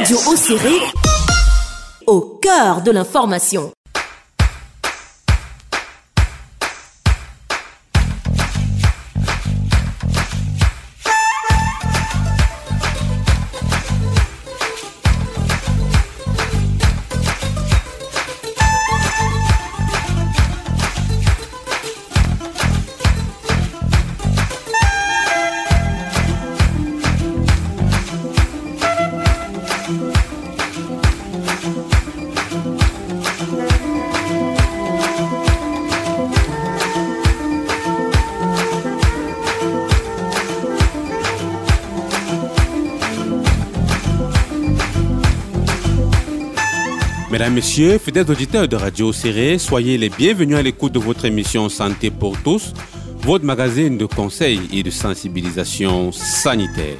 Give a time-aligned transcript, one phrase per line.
[0.00, 0.16] Radio
[2.06, 3.70] au cœur de l'information.
[47.70, 52.10] Messieurs, fidèles auditeurs de Radio Serré, soyez les bienvenus à l'écoute de votre émission Santé
[52.10, 52.74] pour tous,
[53.18, 56.96] votre magazine de conseils et de sensibilisation sanitaire.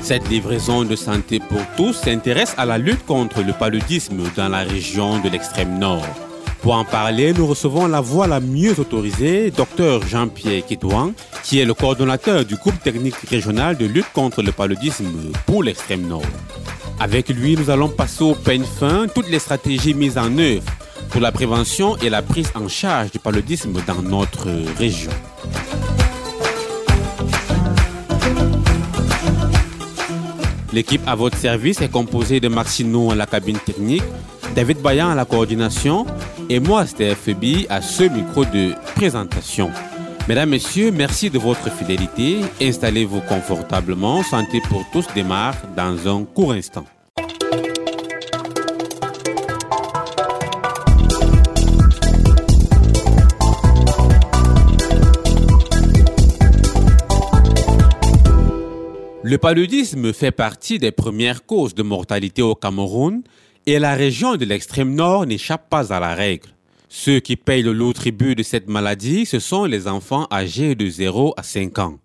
[0.00, 4.60] Cette livraison de santé pour tous s'intéresse à la lutte contre le paludisme dans la
[4.60, 6.25] région de l'extrême nord.
[6.66, 11.12] Pour en parler, nous recevons la voix la mieux autorisée, Dr Jean-Pierre Kédouan,
[11.44, 15.06] qui est le coordonnateur du groupe technique régional de lutte contre le paludisme
[15.46, 16.26] pour l'extrême nord.
[16.98, 20.64] Avec lui, nous allons passer au peigne fin toutes les stratégies mises en œuvre
[21.10, 25.12] pour la prévention et la prise en charge du paludisme dans notre région.
[30.72, 34.02] L'équipe à votre service est composée de Marcino à la cabine technique,
[34.56, 36.06] David Bayan à la coordination
[36.48, 37.16] et moi, Steph
[37.68, 39.70] à ce micro de présentation.
[40.28, 42.40] Mesdames, Messieurs, merci de votre fidélité.
[42.60, 44.22] Installez-vous confortablement.
[44.22, 46.84] Santé pour tous démarre dans un court instant.
[59.22, 63.22] Le paludisme fait partie des premières causes de mortalité au Cameroun
[63.66, 66.48] et la région de l'extrême nord n'échappe pas à la règle.
[66.88, 70.88] Ceux qui payent le lourd tribut de cette maladie, ce sont les enfants âgés de
[70.88, 71.98] 0 à 5 ans.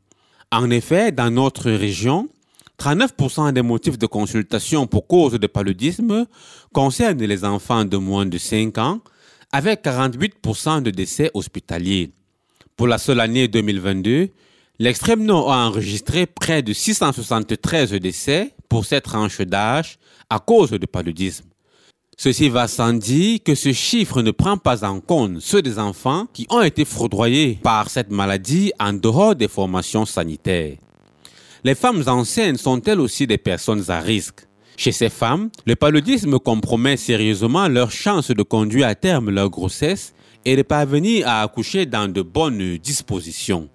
[0.52, 2.28] En effet, dans notre région,
[2.80, 6.26] 39% des motifs de consultation pour cause de paludisme
[6.74, 9.00] concernent les enfants de moins de 5 ans,
[9.52, 12.12] avec 48% de décès hospitaliers.
[12.76, 14.30] Pour la seule année 2022,
[14.80, 20.86] l'extrême nord a enregistré près de 673 décès pour cette tranche d'âge à cause de
[20.88, 21.51] paludisme.
[22.24, 26.28] Ceci va sans dire que ce chiffre ne prend pas en compte ceux des enfants
[26.32, 30.78] qui ont été foudroyés par cette maladie en dehors des formations sanitaires.
[31.64, 34.46] Les femmes enceintes sont elles aussi des personnes à risque?
[34.78, 40.14] Chez ces femmes, le paludisme compromet sérieusement leur chance de conduire à terme leur grossesse
[40.46, 43.68] et de parvenir à accoucher dans de bonnes dispositions.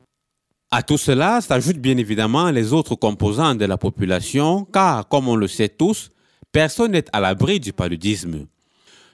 [0.71, 5.35] À tout cela s'ajoutent bien évidemment les autres composants de la population, car, comme on
[5.35, 6.11] le sait tous,
[6.53, 8.47] personne n'est à l'abri du paludisme.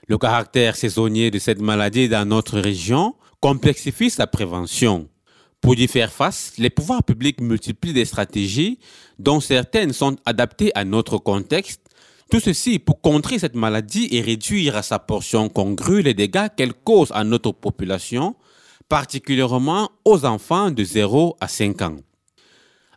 [0.07, 5.07] Le caractère saisonnier de cette maladie dans notre région complexifie sa prévention.
[5.61, 8.79] Pour y faire face, les pouvoirs publics multiplient des stratégies
[9.17, 11.81] dont certaines sont adaptées à notre contexte,
[12.29, 16.73] tout ceci pour contrer cette maladie et réduire à sa portion congrue les dégâts qu'elle
[16.73, 18.35] cause à notre population,
[18.89, 21.95] particulièrement aux enfants de 0 à 5 ans.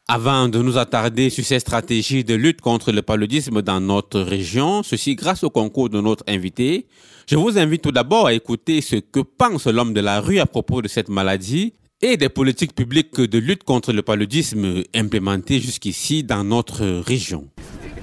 [0.08, 4.84] Avant de nous attarder sur ces stratégies de lutte contre le paludisme dans notre région,
[4.84, 6.86] ceci grâce au concours de notre invité,
[7.28, 10.46] je vous invite tout d'abord à écouter ce que pense l'homme de la rue à
[10.46, 16.22] propos de cette maladie et des politiques publiques de lutte contre le paludisme implémentées jusqu'ici
[16.22, 17.46] dans notre région.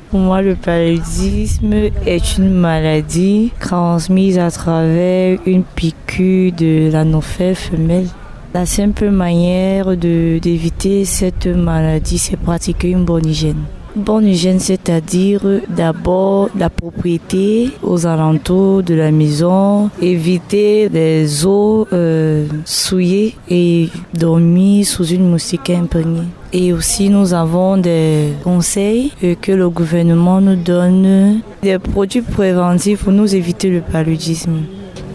[0.09, 1.71] Pour moi, le paludisme
[2.05, 8.09] est une maladie transmise à travers une piqûre de l'anophèle femelle.
[8.53, 13.63] La simple manière d'éviter cette maladie, c'est pratiquer une bonne hygiène.
[13.95, 22.45] Bonne hygiène, c'est-à-dire d'abord la propriété aux alentours de la maison, éviter les eaux euh,
[22.63, 26.27] souillées et dormir sous une moustique imprégnée.
[26.53, 33.13] Et aussi, nous avons des conseils que le gouvernement nous donne, des produits préventifs pour
[33.13, 34.59] nous éviter le paludisme.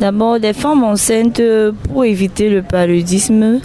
[0.00, 1.42] D'abord, des femmes enceintes,
[1.84, 3.58] pour éviter le paludisme,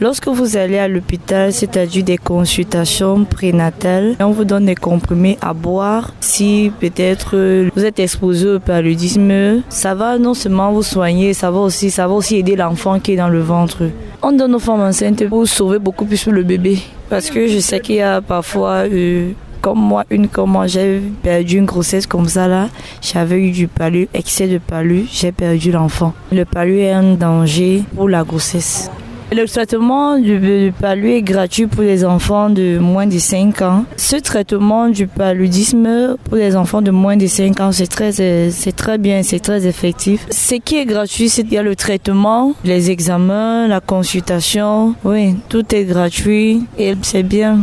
[0.00, 5.52] lorsque vous allez à l'hôpital, c'est-à-dire des consultations prénatales, on vous donne des comprimés à
[5.52, 6.12] boire.
[6.20, 11.58] Si peut-être vous êtes exposé au paludisme, ça va non seulement vous soigner, ça va
[11.58, 13.82] aussi, ça va aussi aider l'enfant qui est dans le ventre.
[14.22, 16.78] On donne aux femmes enceintes pour sauver beaucoup plus le bébé.
[17.08, 18.84] Parce que je sais qu'il y a parfois...
[18.86, 22.68] Euh, comme moi, une comme moi, j'ai perdu une grossesse comme ça là,
[23.00, 26.12] j'avais eu du palu, excès de palu, j'ai perdu l'enfant.
[26.32, 28.90] Le palu est un danger pour la grossesse.
[29.32, 33.84] Le traitement du palu est gratuit pour les enfants de moins de 5 ans.
[33.96, 38.72] Ce traitement du paludisme pour les enfants de moins de 5 ans, c'est très, c'est
[38.72, 40.26] très bien, c'est très effectif.
[40.30, 44.96] Ce qui est gratuit, c'est qu'il y a le traitement, les examens, la consultation.
[45.04, 47.60] Oui, tout est gratuit et c'est bien.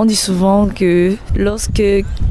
[0.00, 1.82] On dit souvent que lorsque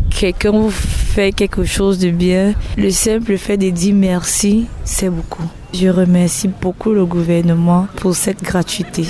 [0.10, 5.44] quelqu'un vous fait quelque chose de bien, le simple fait de dire merci, c'est beaucoup.
[5.74, 9.04] Je remercie beaucoup le gouvernement pour cette gratuité.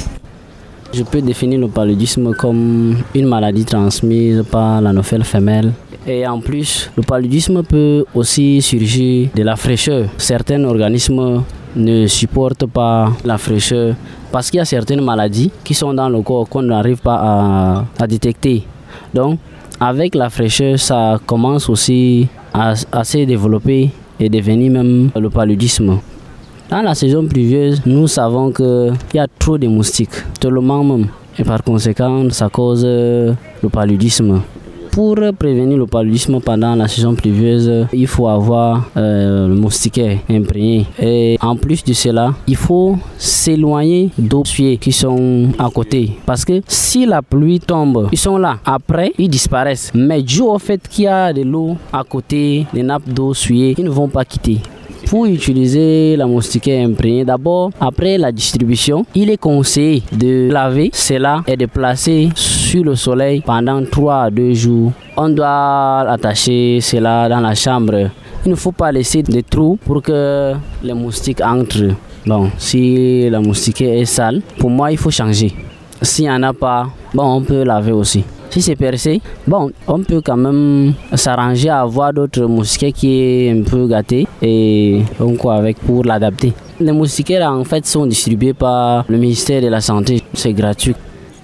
[0.91, 5.73] Je peux définir le paludisme comme une maladie transmise par la nouvelle femelle.
[6.07, 10.07] Et en plus, le paludisme peut aussi surgir de la fraîcheur.
[10.17, 11.43] Certains organismes
[11.77, 13.95] ne supportent pas la fraîcheur
[14.31, 18.07] parce qu'il y a certaines maladies qui sont dans le corps qu'on n'arrive pas à,
[18.07, 18.63] détecter.
[19.13, 19.39] Donc,
[19.79, 25.99] avec la fraîcheur, ça commence aussi à, se développer et devenir même le paludisme.
[26.69, 31.07] Dans la saison pluvieuse, nous savons qu'il y a trop de moustiques, tellement même.
[31.39, 34.41] Et par conséquent, ça cause le paludisme
[34.97, 40.87] pour prévenir le paludisme pendant la saison pluvieuse, il faut avoir euh, le moustiquaire imprégné.
[40.99, 46.13] Et en plus de cela, il faut s'éloigner d'eau qui sont à côté.
[46.25, 48.57] Parce que si la pluie tombe, ils sont là.
[48.65, 49.91] Après, ils disparaissent.
[49.93, 53.75] Mais dû au fait qu'il y a de l'eau à côté, les nappes d'eau souillées,
[53.77, 54.57] ils ne vont pas quitter
[55.07, 61.43] pour utiliser la moustiquaire imprégnée, d'abord, après la distribution, il est conseillé de laver cela
[61.47, 64.91] et de placer sur le soleil pendant 3 à 2 jours.
[65.15, 68.09] On doit attacher cela dans la chambre.
[68.45, 71.95] Il ne faut pas laisser de trous pour que les moustiques entrent.
[72.25, 75.53] Bon, si la moustiquaire est sale, pour moi, il faut changer.
[76.01, 78.23] S'il n'y en a pas, bon, on peut laver aussi.
[78.49, 83.51] Si c'est percé, bon, on peut quand même s'arranger à avoir d'autres moustiquaires qui est
[83.51, 86.53] un peu gâté et on quoi avec pour l'adapter.
[86.79, 90.95] Les moustiquaires en fait sont distribués par le ministère de la Santé, c'est gratuit.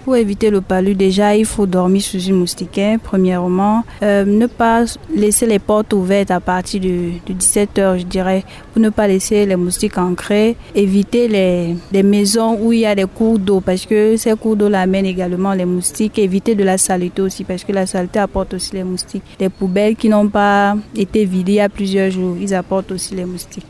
[0.03, 3.85] Pour éviter le palu, déjà, il faut dormir sous une moustiquaire, premièrement.
[4.01, 4.83] Euh, ne pas
[5.15, 9.55] laisser les portes ouvertes à partir de, 17h, je dirais, pour ne pas laisser les
[9.55, 10.57] moustiques ancrer.
[10.75, 14.57] Éviter les, les maisons où il y a des cours d'eau, parce que ces cours
[14.57, 16.19] d'eau l'amènent également les moustiques.
[16.19, 19.23] Éviter de la saleté aussi, parce que la saleté apporte aussi les moustiques.
[19.39, 23.15] Les poubelles qui n'ont pas été vidées il y a plusieurs jours, ils apportent aussi
[23.15, 23.65] les moustiques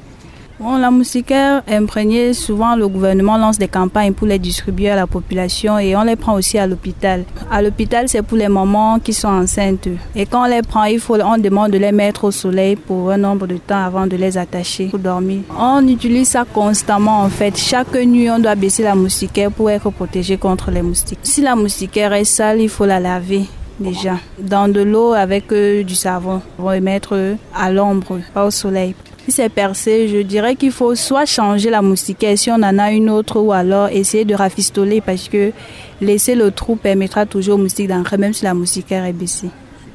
[0.71, 5.77] la moustiquaire imprégnée, souvent le gouvernement lance des campagnes pour les distribuer à la population
[5.77, 7.25] et on les prend aussi à l'hôpital.
[7.51, 9.88] À l'hôpital, c'est pour les mamans qui sont enceintes.
[10.15, 13.12] Et quand on les prend, il faut, on demande de les mettre au soleil pour
[13.12, 15.42] un nombre de temps avant de les attacher pour dormir.
[15.57, 17.57] On utilise ça constamment en fait.
[17.57, 21.19] Chaque nuit, on doit baisser la moustiquaire pour être protégé contre les moustiques.
[21.24, 23.44] Si la moustiquaire est sale, il faut la laver
[23.80, 26.42] déjà dans de l'eau avec euh, du savon.
[26.57, 28.95] Remettre à l'ombre, pas au soleil.
[29.25, 32.92] Si c'est percé, je dirais qu'il faut soit changer la moustiquaire si on en a
[32.92, 35.54] une autre ou alors essayer de rafistoler parce que
[36.02, 39.50] laisser le trou permettra toujours au moustique d'entrer même si la moustiquaire est baissée.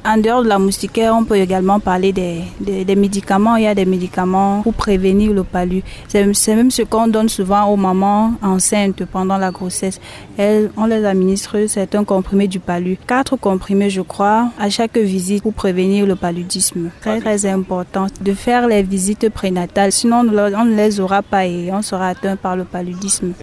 [0.05, 3.57] En dehors de la moustiquaire, on peut également parler des, des, médicaments.
[3.57, 5.83] Il y a des médicaments pour prévenir le palu.
[6.07, 9.99] C'est même ce qu'on donne souvent aux mamans enceintes pendant la grossesse.
[10.37, 12.97] Elles, on les administre certains comprimés du palu.
[13.07, 16.91] Quatre comprimés, je crois, à chaque visite pour prévenir le paludisme.
[17.01, 19.91] Très, très important de faire les visites prénatales.
[19.91, 23.33] Sinon, on ne les aura pas et on sera atteint par le paludisme.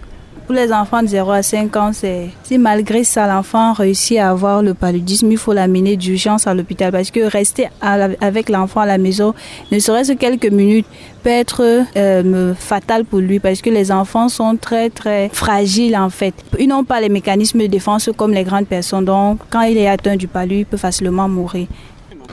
[0.47, 4.61] Pour les enfants de 0 à 5 ans, si malgré ça l'enfant réussit à avoir
[4.61, 8.97] le paludisme, il faut l'amener d'urgence à l'hôpital parce que rester avec l'enfant à la
[8.97, 9.33] maison,
[9.73, 10.85] ne serait-ce que quelques minutes,
[11.21, 16.09] peut être euh, fatal pour lui parce que les enfants sont très très fragiles en
[16.09, 16.33] fait.
[16.57, 19.89] Ils n'ont pas les mécanismes de défense comme les grandes personnes, donc quand il est
[19.89, 21.67] atteint du palud, il peut facilement mourir.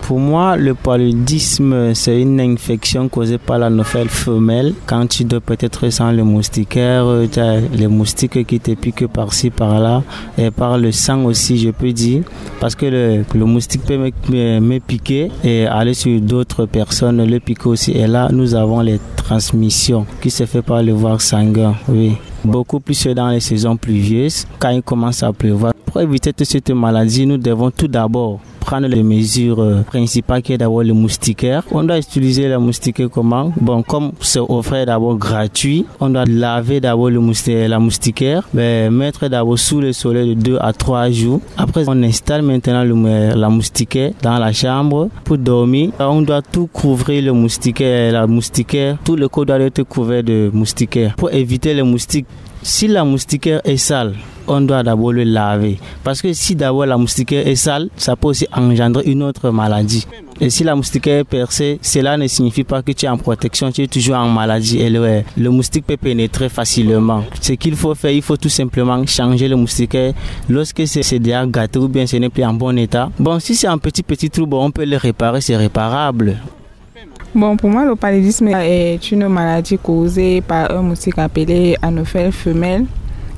[0.03, 4.75] Pour moi, le paludisme, c'est une infection causée par la nouvelle femelle.
[4.87, 9.51] Quand tu dois peut-être sans le moustiquaire, tu as les moustiques qui te piquent par-ci,
[9.51, 10.03] par-là,
[10.37, 12.23] et par le sang aussi, je peux dire.
[12.61, 17.93] Parce que le, moustique peut me, piquer et aller sur d'autres personnes, le piquer aussi.
[17.93, 21.75] Et là, nous avons les transmissions qui se fait par le voir sanguin.
[21.89, 22.13] Oui.
[22.45, 25.73] Beaucoup plus dans les saisons pluvieuses, quand il commence à pleuvoir.
[25.95, 30.59] Pour éviter cette maladie, nous devons tout d'abord prendre les mesures euh, principales qui est
[30.59, 31.63] d'abord le moustiquaire.
[31.71, 33.53] On doit utiliser le moustiquaire comment?
[33.61, 38.91] Bon, comme c'est offert d'abord gratuit, on doit laver d'abord le moustiquaire, la moustiquaire, mais
[38.91, 41.41] mettre d'abord sous le soleil de 2 à 3 jours.
[41.57, 45.93] Après, on installe maintenant le, la moustiquaire dans la chambre pour dormir.
[46.01, 48.99] On doit tout couvrir le moustiquaire, la moustiquaire.
[49.05, 52.27] Tout le corps doit être couvert de moustiquaire pour éviter les moustiques
[52.65, 54.15] si la moustiquaire est sale,
[54.49, 55.79] on doit d'abord le laver.
[56.03, 60.07] Parce que si d'abord la moustiquaire est sale, ça peut aussi engendrer une autre maladie.
[60.41, 63.71] Et si la moustiquaire est percée, cela ne signifie pas que tu es en protection,
[63.71, 64.79] tu es toujours en maladie.
[64.89, 67.25] Le, moustique peut pénétrer facilement.
[67.41, 70.15] Ce qu'il faut faire, il faut tout simplement changer le moustiquaire
[70.49, 73.11] lorsque c'est déjà gâté ou bien ce n'est plus en bon état.
[73.19, 76.39] Bon, si c'est un petit petit trouble, on peut le réparer, c'est réparable.
[77.35, 82.87] Bon, pour moi, le paludisme est une maladie causée par un moustique appelé Anophèle femelle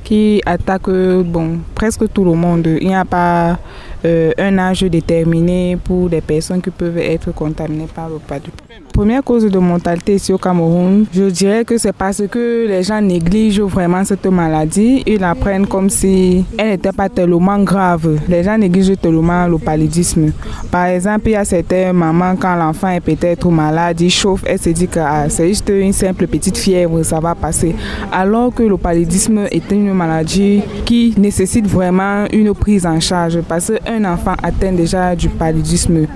[0.03, 0.87] qui attaque
[1.25, 2.67] bon, presque tout le monde.
[2.79, 3.57] Il n'y a pas
[4.05, 8.53] euh, un âge déterminé pour des personnes qui peuvent être contaminées par le paludisme.
[8.93, 12.99] Première cause de mortalité ici au Cameroun, je dirais que c'est parce que les gens
[12.99, 15.03] négligent vraiment cette maladie.
[15.05, 18.19] Ils la prennent comme si elle n'était pas tellement grave.
[18.27, 20.31] Les gens négligent tellement le paludisme.
[20.71, 24.57] Par exemple, il y a certaines mamans, quand l'enfant est peut-être malade, il chauffe, elle
[24.57, 27.75] se dit que ah, c'est juste une simple petite fièvre, ça va passer.
[28.11, 33.71] Alors que le paludisme est une maladie qui nécessite vraiment une prise en charge parce
[33.87, 36.07] qu'un enfant atteint déjà du paludisme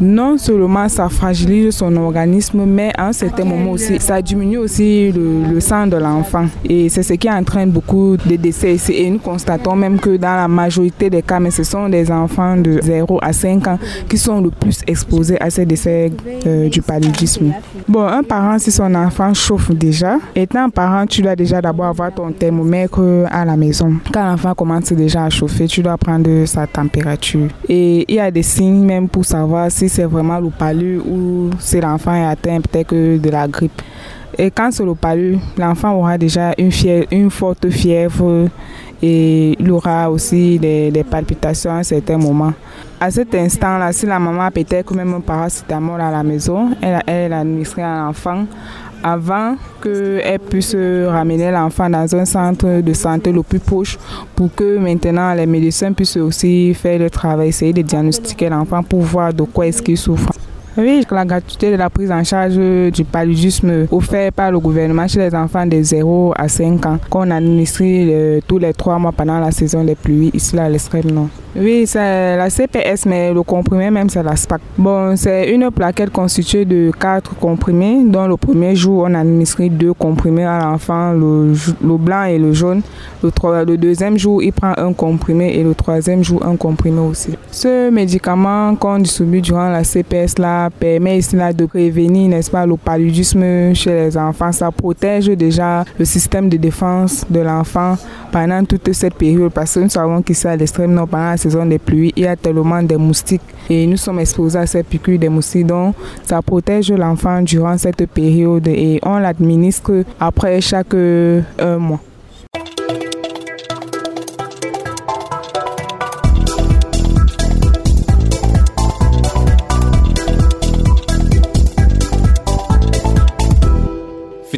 [0.00, 5.12] non seulement ça fragilise son organisme, mais à un certain moment aussi, ça diminue aussi
[5.12, 6.46] le, sang de l'enfant.
[6.64, 8.92] Et c'est ce qui entraîne beaucoup de décès ici.
[8.92, 12.56] Et nous constatons même que dans la majorité des cas, mais ce sont des enfants
[12.56, 13.78] de 0 à 5 ans
[14.08, 16.12] qui sont le plus exposés à ces décès
[16.46, 17.52] euh, du paludisme.
[17.88, 22.14] Bon, un parent, si son enfant chauffe déjà, étant parent, tu dois déjà d'abord avoir
[22.14, 23.00] ton thermomètre
[23.30, 23.94] à la maison.
[24.12, 27.48] Quand l'enfant commence déjà à chauffer, tu dois prendre sa température.
[27.68, 31.50] Et il y a des signes même pour savoir si c'est vraiment le palu ou
[31.58, 33.82] si l'enfant est atteint peut-être de la grippe.
[34.36, 38.48] Et quand c'est le palu, l'enfant aura déjà une, fièvre, une forte fièvre
[39.02, 42.52] et il aura aussi des, palpitations à un certain moment.
[43.00, 47.02] À cet instant-là, si la maman a peut-être même un paracétamol à la maison, elle,
[47.06, 48.44] elle administré à l'enfant
[49.02, 53.98] avant qu'elle puisse ramener l'enfant dans un centre de santé le plus proche
[54.34, 59.00] pour que maintenant les médecins puissent aussi faire le travail, essayer de diagnostiquer l'enfant pour
[59.02, 60.32] voir de quoi est-ce qu'il souffre.
[60.76, 65.18] Oui, la gratuité de la prise en charge du paludisme offert par le gouvernement chez
[65.18, 69.40] les enfants de 0 à 5 ans, qu'on administre euh, tous les 3 mois pendant
[69.40, 71.28] la saison des pluies, ici à l'extrême nord.
[71.56, 74.60] Oui, c'est la CPS, mais le comprimé même, c'est la SPAC.
[74.76, 79.94] Bon, c'est une plaquette constituée de quatre comprimés, dont le premier jour, on administre deux
[79.94, 81.52] comprimés à l'enfant, le,
[81.96, 82.82] blanc et le jaune.
[83.22, 83.30] Le,
[83.64, 87.30] le deuxième jour, il prend un comprimé et le troisième jour, un comprimé aussi.
[87.50, 92.76] Ce médicament qu'on distribue durant la CPS là, permet là, de prévenir, n'est-ce pas, le
[92.76, 94.52] paludisme chez les enfants.
[94.52, 97.96] Ça protège déjà le système de défense de l'enfant
[98.32, 101.66] pendant toute cette période parce que nous savons qu'ici à l'extrême nord, pendant la saison
[101.66, 105.18] des pluies, il y a tellement de moustiques et nous sommes exposés à ces piqûres
[105.18, 105.66] des moustiques.
[105.66, 105.94] Donc,
[106.24, 111.42] ça protège l'enfant durant cette période et on l'administre après chaque euh,
[111.78, 112.00] mois.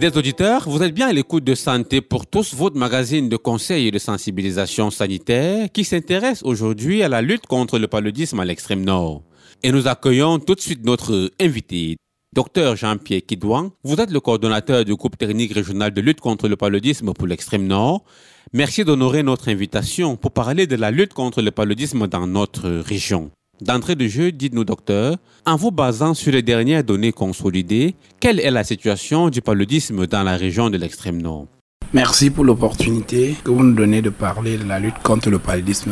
[0.00, 3.88] Fidèles auditeurs, vous êtes bien à l'écoute de Santé pour tous, votre magazine de conseils
[3.88, 8.82] et de sensibilisation sanitaire qui s'intéresse aujourd'hui à la lutte contre le paludisme à l'extrême
[8.82, 9.22] nord.
[9.62, 11.98] Et nous accueillons tout de suite notre invité,
[12.34, 13.72] Docteur Jean-Pierre Kidouan.
[13.84, 17.66] Vous êtes le coordonnateur du groupe technique régional de lutte contre le paludisme pour l'extrême
[17.66, 18.02] nord.
[18.54, 23.30] Merci d'honorer notre invitation pour parler de la lutte contre le paludisme dans notre région.
[23.60, 28.50] D'entrée de jeu, dites-nous docteur, en vous basant sur les dernières données consolidées, quelle est
[28.50, 31.46] la situation du paludisme dans la région de l'extrême nord?
[31.92, 35.90] Merci pour l'opportunité que vous nous donnez de parler de la lutte contre le paludisme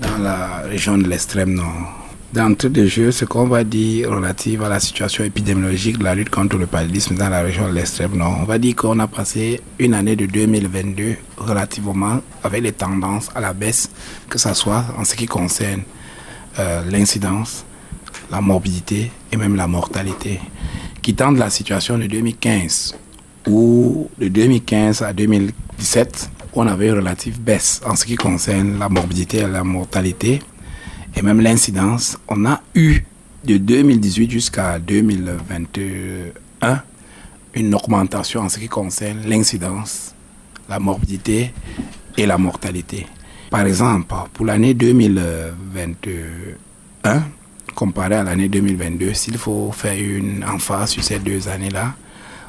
[0.00, 1.98] dans la région de l'extrême nord.
[2.32, 6.30] D'entrée de jeu, ce qu'on va dire relative à la situation épidémiologique de la lutte
[6.30, 9.60] contre le paludisme dans la région de l'extrême nord, on va dire qu'on a passé
[9.78, 13.90] une année de 2022 relativement avec les tendances à la baisse,
[14.30, 15.82] que ce soit en ce qui concerne
[16.58, 17.64] euh, l'incidence,
[18.30, 20.40] la morbidité et même la mortalité,
[21.00, 22.94] qui tendent la situation de 2015,
[23.48, 28.88] où de 2015 à 2017, on avait une relative baisse en ce qui concerne la
[28.88, 30.40] morbidité et la mortalité,
[31.16, 32.18] et même l'incidence.
[32.28, 33.00] On a eu
[33.44, 36.82] de 2018 jusqu'à 2021
[37.54, 40.14] une augmentation en ce qui concerne l'incidence,
[40.68, 41.52] la morbidité
[42.16, 43.06] et la mortalité.
[43.52, 47.22] Par exemple, pour l'année 2021,
[47.74, 51.92] comparé à l'année 2022, s'il faut faire une emphase sur ces deux années-là,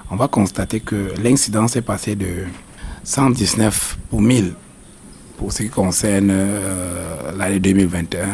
[0.10, 2.46] on va constater que l'incidence est passée de
[3.04, 4.54] 119 pour 1000
[5.38, 8.26] pour ce qui concerne euh, l'année 2021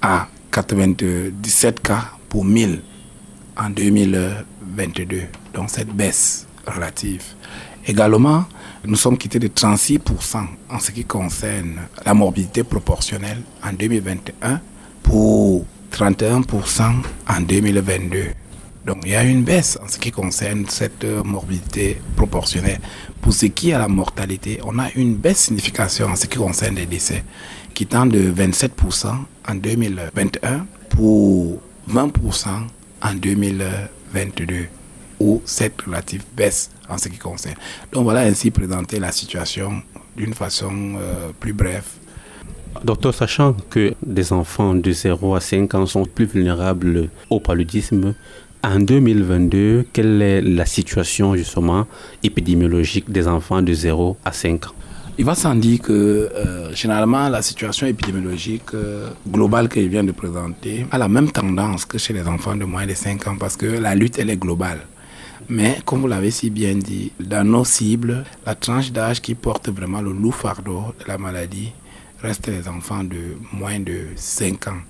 [0.00, 2.80] à 97 cas pour 1000
[3.56, 5.22] en 2022.
[5.52, 7.24] Donc cette baisse relative.
[7.88, 8.44] Également,
[8.84, 14.60] nous sommes quittés de 36% en ce qui concerne la morbidité proportionnelle en 2021
[15.02, 16.94] pour 31%
[17.28, 18.24] en 2022.
[18.86, 22.80] Donc il y a une baisse en ce qui concerne cette morbidité proportionnelle.
[23.20, 26.38] Pour ce qui est à la mortalité, on a une baisse significative en ce qui
[26.38, 27.24] concerne les décès,
[27.74, 29.08] qui tend de 27%
[29.48, 32.48] en 2021 pour 20%
[33.02, 34.66] en 2022,
[35.20, 37.56] où cette relative baisse en ce qui concerne.
[37.92, 39.82] Donc voilà ainsi présenter la situation
[40.16, 41.84] d'une façon euh, plus brève.
[42.84, 48.14] Docteur, sachant que des enfants de 0 à 5 ans sont plus vulnérables au paludisme,
[48.62, 51.86] en 2022, quelle est la situation justement
[52.22, 54.72] épidémiologique des enfants de 0 à 5 ans?
[55.16, 60.04] Il va sans dire que euh, généralement la situation épidémiologique euh, globale que je viens
[60.04, 63.36] de présenter a la même tendance que chez les enfants de moins de 5 ans
[63.38, 64.80] parce que la lutte elle est globale.
[65.48, 69.68] Mais comme vous l'avez si bien dit, dans nos cibles, la tranche d'âge qui porte
[69.68, 71.72] vraiment le loup fardeau de la maladie
[72.20, 74.80] reste les enfants de moins de 5 ans.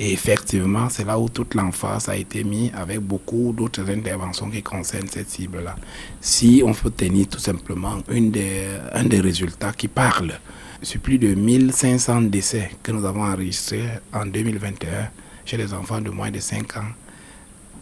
[0.00, 4.62] Et effectivement, c'est là où toute l'emphase a été mise avec beaucoup d'autres interventions qui
[4.62, 5.74] concernent cette cible-là.
[6.20, 10.38] Si on peut tenir tout simplement une des, un des résultats qui parle
[10.82, 15.10] sur plus de 1500 décès que nous avons enregistrés en 2021
[15.44, 16.92] chez les enfants de moins de 5 ans,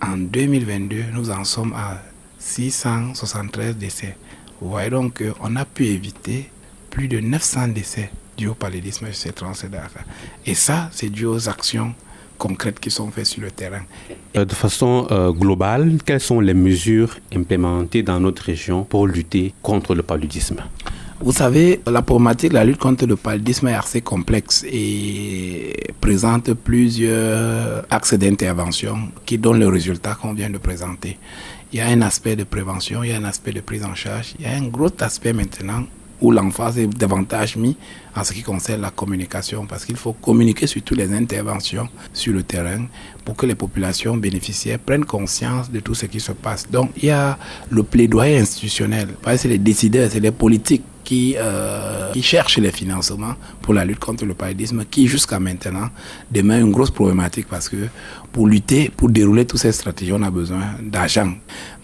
[0.02, 2.02] en 2022, nous en sommes à
[2.38, 4.16] 673 décès.
[4.60, 6.50] Vous voyez donc qu'on a pu éviter
[6.90, 9.30] plus de 900 décès dus au paludisme chez.
[10.44, 11.94] Et ça, c'est dû aux actions
[12.38, 13.82] concrètes qui sont faites sur le terrain.
[14.36, 19.54] Euh, de façon euh, globale, quelles sont les mesures implémentées dans notre région pour lutter
[19.62, 20.58] contre le paludisme?
[21.20, 26.52] Vous savez, la problématique de la lutte contre le paludisme est assez complexe et présente
[26.52, 31.18] plusieurs axes d'intervention qui donnent le résultat qu'on vient de présenter.
[31.72, 33.94] Il y a un aspect de prévention, il y a un aspect de prise en
[33.94, 35.84] charge, il y a un gros aspect maintenant
[36.20, 37.76] où l'emphase est davantage mis
[38.14, 42.32] en ce qui concerne la communication, parce qu'il faut communiquer sur toutes les interventions sur
[42.32, 42.86] le terrain
[43.24, 46.70] pour que les populations bénéficiaires prennent conscience de tout ce qui se passe.
[46.70, 47.38] Donc il y a
[47.70, 53.36] le plaidoyer institutionnel, c'est les décideurs, c'est les politiques qui, euh, qui cherchent les financements
[53.62, 55.88] pour la lutte contre le paludisme, qui jusqu'à maintenant
[56.32, 57.76] demeure une grosse problématique parce que
[58.32, 61.32] pour lutter, pour dérouler toutes ces stratégies, on a besoin d'argent.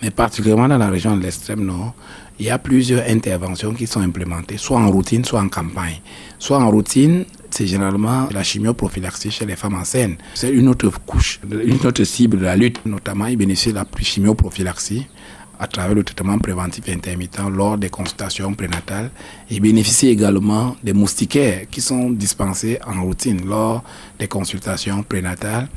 [0.02, 1.94] Mais particulièrement dans la région de l'extrême nord,
[2.40, 6.00] il y a plusieurs interventions qui sont implémentées, soit en routine, soit en campagne.
[6.40, 10.18] Soit en routine, c'est généralement la chimioprophylaxie chez les femmes enceintes.
[10.34, 12.84] C'est une autre couche, une autre cible de la lutte.
[12.84, 15.06] Notamment, ils bénéficient de la chimioprophylaxie
[15.62, 19.12] à travers le traitement préventif intermittent lors des consultations prénatales.
[19.48, 23.84] Ils bénéficient également des moustiquaires qui sont dispensés en routine lors
[24.18, 25.68] des consultations prénatales.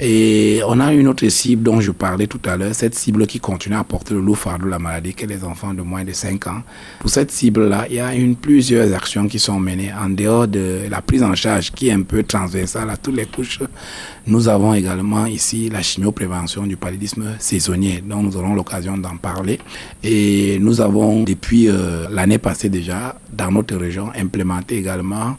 [0.00, 3.38] Et on a une autre cible dont je parlais tout à l'heure, cette cible qui
[3.38, 6.12] continue à porter le loup fardeau de la maladie, que les enfants de moins de
[6.12, 6.62] 5 ans.
[6.98, 10.80] Pour cette cible-là, il y a une, plusieurs actions qui sont menées en dehors de
[10.90, 13.60] la prise en charge qui est un peu transversale à toutes les couches.
[14.26, 19.60] Nous avons également ici la chimioprévention du paludisme saisonnier, dont nous aurons l'occasion d'en parler.
[20.02, 25.36] Et nous avons, depuis euh, l'année passée déjà, dans notre région, implémenté également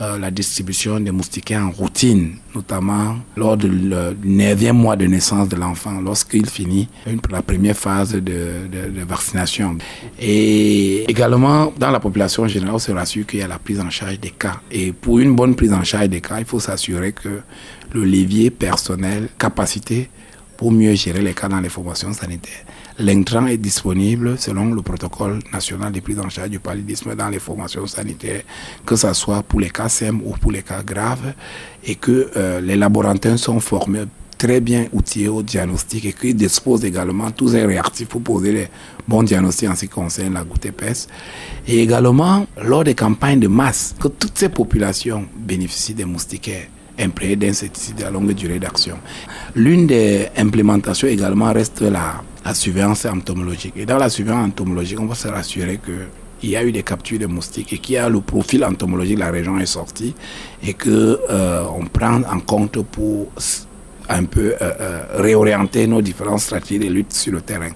[0.00, 5.56] euh, la distribution des moustiquaires en routine, notamment lors du 9e mois de naissance de
[5.56, 6.86] l'enfant, lorsqu'il finit
[7.30, 9.78] la première phase de, de, vaccination.
[10.20, 13.88] Et également, dans la population générale, on se rassure qu'il y a la prise en
[13.88, 14.60] charge des cas.
[14.70, 17.40] Et pour une bonne prise en charge des cas, il faut s'assurer que
[17.94, 20.10] le levier personnel, capacité
[20.58, 22.64] pour mieux gérer les cas dans les formations sanitaires
[22.98, 27.38] L'intrant est disponible selon le protocole national de prise en charge du paludisme dans les
[27.38, 28.40] formations sanitaires,
[28.86, 31.34] que ce soit pour les cas simples ou pour les cas graves,
[31.84, 34.04] et que euh, les laboratoires sont formés
[34.38, 38.68] très bien outillés au diagnostic et qu'ils disposent également tous les réactifs pour poser les
[39.06, 41.06] bons diagnostics en ce qui concerne la goutte épaisse.
[41.66, 47.36] Et également, lors des campagnes de masse, que toutes ces populations bénéficient des moustiquaires imprégnés
[47.36, 48.98] d'insecticides à longue durée d'action.
[49.54, 53.74] L'une des implémentations également reste la la surveillance entomologique.
[53.76, 56.06] Et dans la surveillance entomologique, on va se rassurer que
[56.42, 59.16] il y a eu des captures de moustiques et qu'il y a le profil entomologique
[59.16, 60.14] de la région est sorti
[60.62, 63.28] et que euh, on prend en compte pour
[64.08, 67.70] un peu euh, euh, réorienter nos différentes stratégies de lutte sur le terrain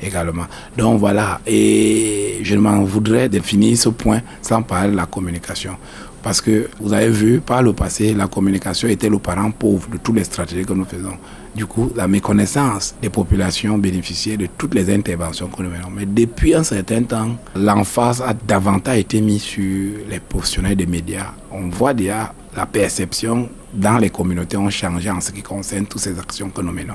[0.00, 0.46] également.
[0.78, 5.76] Donc voilà, et je m'en voudrais définir ce point sans parler de la communication.
[6.24, 9.98] Parce que vous avez vu, par le passé, la communication était le parent pauvre de
[9.98, 11.18] toutes les stratégies que nous faisons.
[11.54, 15.90] Du coup, la méconnaissance des populations bénéficiaires de toutes les interventions que nous menons.
[15.94, 21.32] Mais depuis un certain temps, l'emphase a davantage été mise sur les professionnels des médias.
[21.52, 26.00] On voit déjà la perception dans les communautés ont changé en ce qui concerne toutes
[26.00, 26.94] ces actions que nous menons.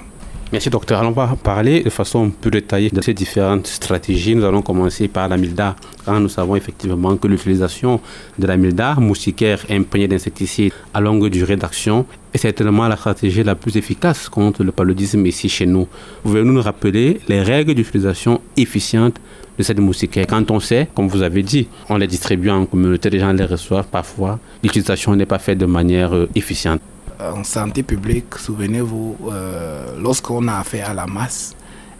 [0.51, 0.97] Merci docteur.
[0.97, 4.33] Alors, on va parler de façon plus détaillée de ces différentes stratégies.
[4.33, 5.75] Nous allons commencer par la milda.
[6.07, 8.01] Nous savons effectivement que l'utilisation
[8.39, 13.53] de la milda, moustiquaire imprégnée d'insecticides à longue durée d'action, est certainement la stratégie la
[13.53, 15.87] plus efficace contre le paludisme ici chez nous.
[16.23, 19.17] Pouvez-vous nous rappeler les règles d'utilisation efficiente
[19.55, 20.25] de cette moustiquaire?
[20.27, 23.45] Quand on sait, comme vous avez dit, on les distribue en communauté, les gens les
[23.45, 26.81] reçoivent parfois, l'utilisation n'est pas faite de manière euh, efficiente
[27.19, 31.55] en santé publique, souvenez-vous, euh, lorsqu'on a affaire à la masse,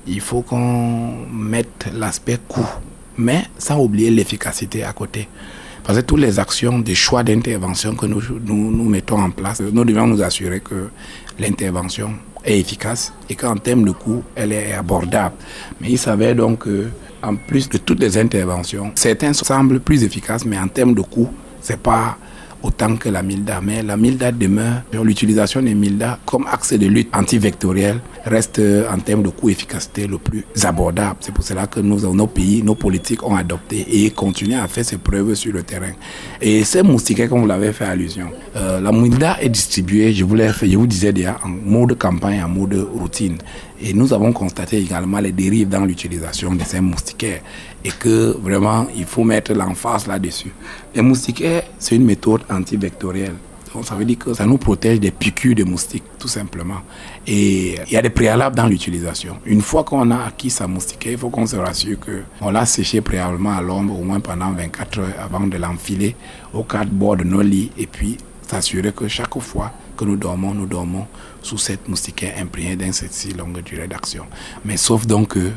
[0.08, 2.68] il faut qu'on mette l'aspect coût,
[3.18, 5.28] mais sans oublier l'efficacité à côté.
[5.84, 9.62] Parce que toutes les actions, des choix d'intervention que nous, nous, nous, mettons en place,
[9.62, 10.90] nous devons nous assurer que
[11.40, 12.12] l'intervention
[12.46, 15.36] est efficace et qu'en termes de coût, elle est abordable.
[15.82, 20.58] Mais il s'avère donc qu'en plus de toutes les interventions, certains semblent plus efficaces, mais
[20.58, 21.30] en termes de coût,
[21.62, 22.18] c'est pas
[22.64, 23.62] autant que la MILDA.
[23.62, 29.24] Mais la MILDA demeure, l'utilisation des MILDA comme axe de lutte antivectorielle reste en termes
[29.24, 31.18] de coût-efficacité le plus abordable.
[31.22, 34.86] C'est pour cela que nous, nos pays, nos politiques ont adopté et continuent à faire
[34.86, 35.92] ses preuves sur le terrain.
[36.42, 40.38] Et ces moustiquaires, comme vous l'avez fait allusion, euh, la MILDA est distribuée, je vous,
[40.38, 43.38] je vous disais déjà, en mode campagne, en mode routine.
[43.82, 47.42] Et nous avons constaté également les dérives dans l'utilisation de ces moustiquaires
[47.84, 50.52] et que vraiment il faut mettre l'emphase là-dessus.
[50.94, 53.36] Les moustiquaires, c'est une méthode antivectorielle.
[53.74, 56.82] Donc ça veut dire que ça nous protège des piqûres de moustiques, tout simplement.
[57.28, 59.38] Et il y a des préalables dans l'utilisation.
[59.46, 63.02] Une fois qu'on a acquis sa moustiquaire, il faut qu'on se rassure qu'on l'a séché
[63.02, 66.16] préalablement à l'ombre au moins pendant 24 heures avant de l'enfiler
[66.54, 70.54] au quatre bords de nos lits et puis s'assurer que chaque fois que nous dormons,
[70.54, 71.06] nous dormons
[71.42, 74.26] sous cette moustiquaire imprégnée d'insecticides longue durée d'action.
[74.66, 75.52] Mais sauf donc que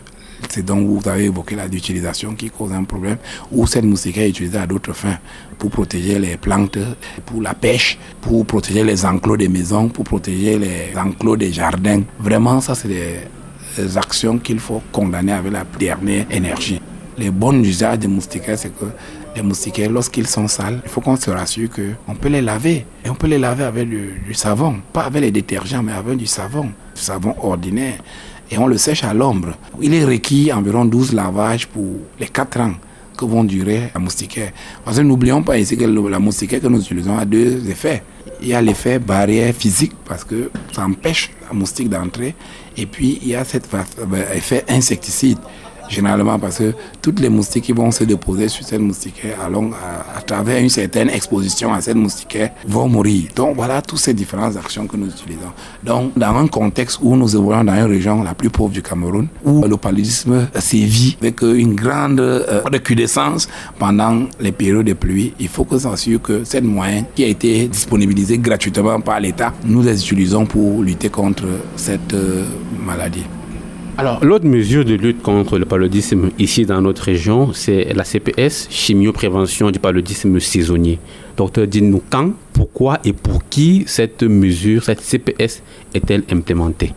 [0.49, 3.19] c'est donc vous avez évoqué la d'utilisation qui cause un problème,
[3.51, 5.19] ou cette moustiquaire est utilisée à d'autres fins,
[5.59, 6.79] pour protéger les plantes,
[7.27, 12.03] pour la pêche, pour protéger les enclos des maisons, pour protéger les enclos des jardins.
[12.19, 16.81] Vraiment, ça, c'est des actions qu'il faut condamner avec la dernière énergie.
[17.19, 18.87] Les bons usages des moustiquaires, c'est que
[19.35, 22.87] les moustiquaires, lorsqu'ils sont sales, il faut qu'on se rassure qu'on peut les laver.
[23.05, 24.77] Et on peut les laver avec du, du, savon.
[24.93, 26.71] Pas avec les détergents, mais avec du savon.
[26.95, 27.99] Du savon ordinaire.
[28.53, 29.55] Et on le sèche à l'ombre.
[29.81, 31.87] Il est requis environ 12 lavages pour
[32.21, 32.75] les 4 ans
[33.17, 34.53] que vont durer la moustiquaire.
[34.85, 38.03] Parce que n'oublions pas ici que la moustiquaire que nous utilisons a deux effets.
[38.43, 42.35] Il y a l'effet barrière physique parce que ça empêche la moustique d'entrer.
[42.77, 43.69] Et puis il y a cet
[44.35, 45.39] effet insecticide
[45.89, 50.23] généralement parce que toutes les moustiques qui vont se déposer sur cette moustiquaire à, à,
[50.23, 53.25] travers une certaine exposition à cette moustiquaire vont mourir.
[53.35, 55.53] Donc voilà toutes ces différentes actions que nous utilisons.
[55.85, 59.29] Donc dans un contexte où nous évoluons dans une région la plus pauvre du Cameroun,
[59.45, 62.63] où le paludisme sévit avec une grande euh,
[63.79, 67.69] pendant les périodes de pluie, il faut que s'assure que cette moyenne qui a été
[67.69, 71.45] disponibilisée gratuitement par l'État, nous les utilisons pour lutter contre
[71.77, 72.45] cette euh,
[72.85, 73.25] maladie.
[73.99, 78.69] Alors, l'autre mesure de lutte contre le paludisme ici dans notre région, c'est la CPS,
[78.71, 80.99] chimioprévention du paludisme saisonnier.
[81.37, 86.95] Docteur, dites-nous quand, pourquoi et pour qui cette mesure, cette CPS est-elle implémentée?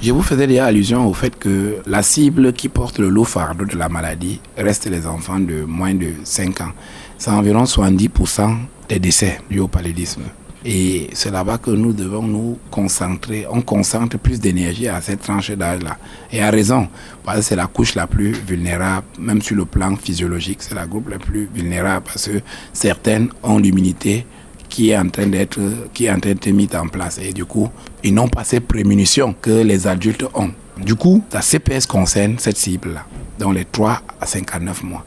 [0.00, 3.64] Je vous faisais déjà allusion au fait que la cible qui porte le lourd fardeau
[3.64, 6.72] de la maladie reste les enfants de moins de 5 ans.
[7.18, 8.56] C'est environ 70%
[8.88, 10.22] des décès dus au paludisme.
[10.64, 13.46] Et c'est là-bas que nous devons nous concentrer.
[13.50, 15.96] On concentre plus d'énergie à cette tranche d'âge-là.
[16.32, 16.88] Et à raison,
[17.24, 20.86] parce que c'est la couche la plus vulnérable, même sur le plan physiologique, c'est la
[20.86, 22.40] groupe la plus vulnérable parce que
[22.72, 24.26] certaines ont l'immunité
[24.68, 25.58] qui est en train d'être
[25.94, 27.70] qui est en train d'être mise en place et du coup
[28.04, 30.50] ils n'ont pas ces prémunitions que les adultes ont.
[30.78, 33.04] Du coup, la CPS concerne cette cible-là,
[33.38, 35.04] dans les 3 à 59 mois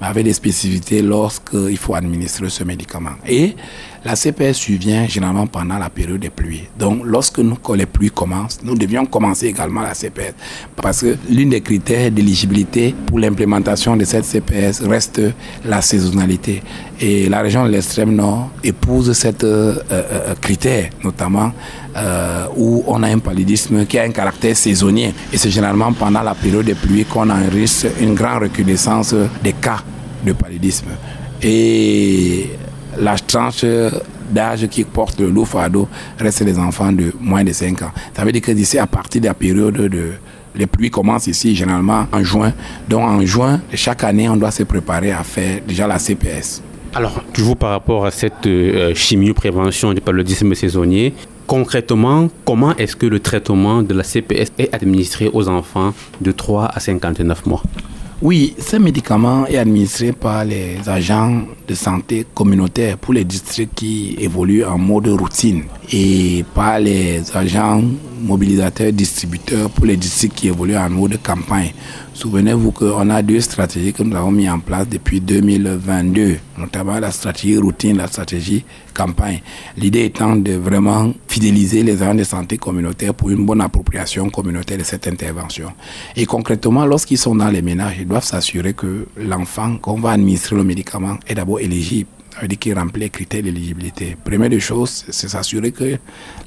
[0.00, 3.14] avec des spécificités lorsqu'il faut administrer ce médicament.
[3.26, 3.56] Et
[4.04, 6.64] la CPS survient généralement pendant la période des pluies.
[6.78, 10.34] Donc, lorsque nous, les pluies commencent, nous devions commencer également la CPS.
[10.76, 15.22] Parce que l'une des critères d'éligibilité pour l'implémentation de cette CPS reste
[15.64, 16.62] la saisonnalité.
[17.00, 21.52] Et la région de l'extrême nord épouse cette euh, euh, critère, notamment
[21.96, 25.14] euh, où on a un paludisme qui a un caractère saisonnier.
[25.32, 29.78] Et c'est généralement pendant la période des pluies qu'on enregistre une grande recrudescence des cas
[30.24, 30.88] de paludisme.
[31.42, 32.50] Et
[32.98, 33.64] la tranche
[34.30, 37.92] d'âge qui porte le loup fardeau reste les enfants de moins de 5 ans.
[38.16, 40.12] Ça veut dire que d'ici à partir de la période de
[40.56, 42.52] les pluies commencent ici généralement en juin.
[42.88, 46.62] Donc en juin, chaque année, on doit se préparer à faire déjà la CPS.
[46.94, 51.12] Alors, toujours par rapport à cette euh, chimio-prévention du paludisme saisonnier,
[51.46, 56.66] concrètement, comment est-ce que le traitement de la CPS est administré aux enfants de 3
[56.66, 57.62] à 59 mois?
[58.22, 64.16] Oui, ce médicament est administré par les agents de santé communautaire pour les districts qui
[64.18, 67.82] évoluent en mode routine et par les agents
[68.24, 71.72] mobilisateur, distributeur pour les districts qui évoluent en mode de campagne.
[72.14, 77.10] Souvenez-vous qu'on a deux stratégies que nous avons mis en place depuis 2022, notamment la
[77.10, 79.42] stratégie routine, la stratégie campagne.
[79.76, 84.78] L'idée étant de vraiment fidéliser les agents de santé communautaires pour une bonne appropriation communautaire
[84.78, 85.72] de cette intervention.
[86.14, 90.54] Et concrètement, lorsqu'ils sont dans les ménages, ils doivent s'assurer que l'enfant qu'on va administrer
[90.54, 94.16] le médicament est d'abord éligible ça veut dire qu'il remplit les critères d'éligibilité.
[94.24, 95.98] Première des choses, c'est s'assurer que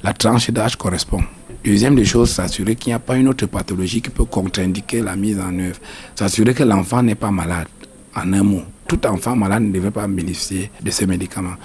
[0.02, 1.22] la tranche d'âge correspond.
[1.64, 5.16] Deuxième des choses, s'assurer qu'il n'y a pas une autre pathologie qui peut contre-indiquer la
[5.16, 5.78] mise en œuvre.
[6.14, 7.66] S'assurer que l'enfant n'est pas malade.
[8.14, 11.56] En un mot, tout enfant malade ne devait pas bénéficier de ces médicaments.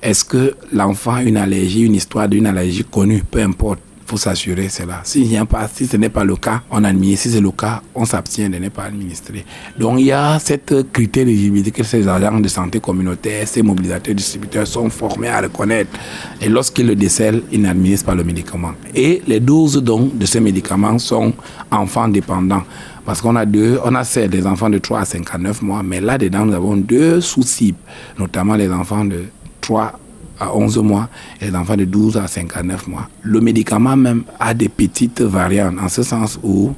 [0.00, 4.68] Est-ce que l'enfant a une allergie, une histoire d'une allergie connue, peu importe faut s'assurer
[4.68, 5.02] cela.
[5.04, 7.22] Si, y pas, si ce n'est pas le cas, on administre.
[7.22, 9.44] Si c'est le cas, on s'abstient de ne pas administrer.
[9.78, 14.16] Donc il y a cette critère d'éligibilité que ces agents de santé communautaire, ces mobilisateurs
[14.16, 15.92] distributeurs sont formés à reconnaître.
[16.40, 18.72] Et lorsqu'ils le décèlent, ils n'administrent pas le médicament.
[18.96, 21.32] Et les doses donc de ces médicaments sont
[21.70, 22.64] enfants dépendants.
[23.04, 26.00] Parce qu'on a deux, on a certes des enfants de 3 à 59 mois, mais
[26.00, 27.78] là-dedans, nous avons deux sous-cibles,
[28.18, 29.24] notamment les enfants de
[29.60, 29.94] 3 à
[30.40, 31.08] 11 mois
[31.40, 33.08] et les enfants de 12 à 59 mois.
[33.22, 36.72] Le médicament même a des petites variantes, en ce sens où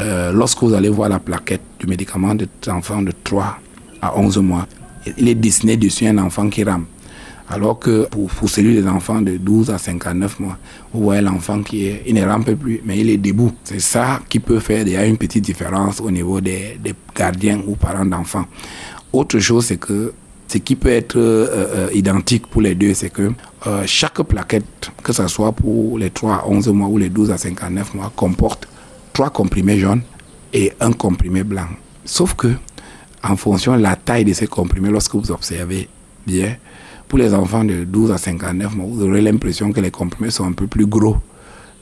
[0.00, 3.58] euh, lorsque vous allez voir la plaquette du médicament de enfants de 3
[4.02, 4.66] à 11 mois,
[5.18, 6.86] il est dessiné dessus un enfant qui rame.
[7.48, 10.56] Alors que pour, pour, celui des enfants de 12 à 59 mois,
[10.94, 13.52] vous voyez l'enfant qui il ne rampe plus, mais il est debout.
[13.64, 17.76] C'est ça qui peut faire déjà une petite différence au niveau des, des gardiens ou
[17.76, 18.46] parents d'enfants.
[19.12, 20.14] Autre chose, c'est que
[20.48, 21.48] ce qui peut être euh,
[21.86, 23.32] euh, identique pour les deux, c'est que
[23.66, 27.30] euh, chaque plaquette, que ce soit pour les 3 à 11 mois ou les 12
[27.30, 28.68] à 59 mois, comporte
[29.12, 30.02] trois comprimés jaunes
[30.52, 31.66] et un comprimé blanc.
[32.04, 32.54] Sauf que,
[33.22, 35.88] en fonction de la taille de ces comprimés, lorsque vous observez
[36.26, 36.56] bien,
[37.08, 40.46] pour les enfants de 12 à 59 mois, vous aurez l'impression que les comprimés sont
[40.46, 41.16] un peu plus gros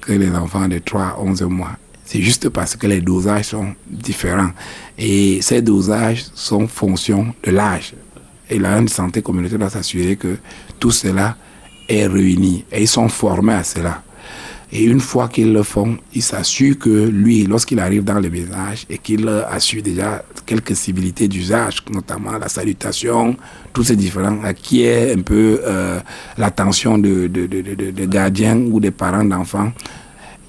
[0.01, 1.73] que les enfants de 3 à 11 mois.
[2.05, 4.51] C'est juste parce que les dosages sont différents.
[4.99, 7.95] Et ces dosages sont fonction de l'âge
[8.53, 10.37] et la santé communautaire doit s'assurer que
[10.79, 11.37] tout cela
[11.89, 14.03] est réuni et ils sont formés à cela.
[14.75, 18.87] Et une fois qu'ils le font, ils s'assurent que lui, lorsqu'il arrive dans le ménage
[18.89, 23.37] et qu'il assure déjà quelques civilités d'usage, notamment la salutation,
[23.75, 26.01] tous ces différents, qui est un peu euh,
[26.39, 29.73] l'attention de, de, de, gardiens ou des parents d'enfants,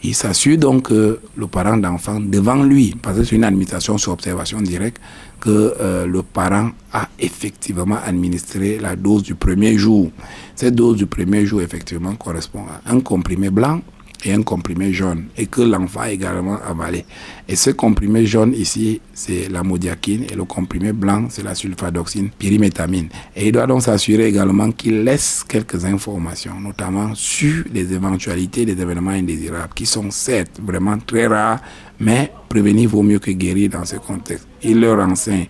[0.04, 4.13] il s'assure donc que le parent d'enfant, devant lui, parce que c'est une administration sur
[4.13, 5.02] observation directe,
[5.43, 10.10] que euh, le parent a effectivement administré la dose du premier jour.
[10.56, 13.82] Cette dose du premier jour, effectivement, correspond à un comprimé blanc
[14.23, 17.05] et un comprimé jaune et que l'enfant a également avalé.
[17.47, 22.29] Et ce comprimé jaune ici, c'est la modiakine et le comprimé blanc, c'est la sulfadoxine
[22.29, 23.09] pyrimétamine.
[23.36, 28.81] Et il doit donc s'assurer également qu'il laisse quelques informations, notamment sur les éventualités des
[28.81, 31.59] événements indésirables qui sont certes vraiment très rares,
[31.99, 34.47] mais prévenir vaut mieux que guérir dans ce contexte.
[34.63, 35.47] Il leur enseigne.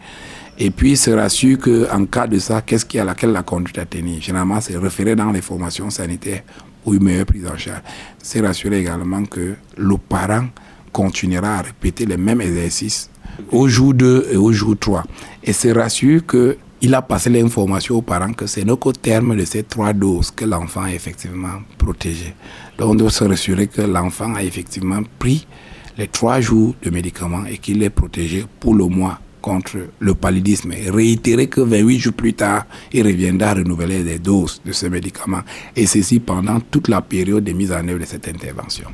[0.57, 3.85] Et puis, se rassure qu'en cas de ça, qu'est-ce qui a laquelle la conduite à
[3.85, 6.43] tenir Généralement, c'est référé dans les formations sanitaires
[6.85, 7.81] ou une meilleure prise en charge.
[8.21, 10.45] C'est rassurer également que le parent
[10.91, 13.09] continuera à répéter les mêmes exercices
[13.51, 15.03] au jour 2 et au jour 3.
[15.43, 19.63] Et c'est rassurer qu'il a passé l'information aux parents que c'est qu'au terme de ces
[19.63, 22.33] trois doses que l'enfant est effectivement protégé.
[22.77, 25.47] Donc on doit se rassurer que l'enfant a effectivement pris
[25.97, 30.71] les trois jours de médicaments et qu'il est protégé pour le mois contre le paludisme
[30.71, 35.41] et réitérer que 28 jours plus tard, il reviendra renouveler les doses de ce médicament.
[35.75, 38.87] Et ceci pendant toute la période de mise en œuvre de cette intervention.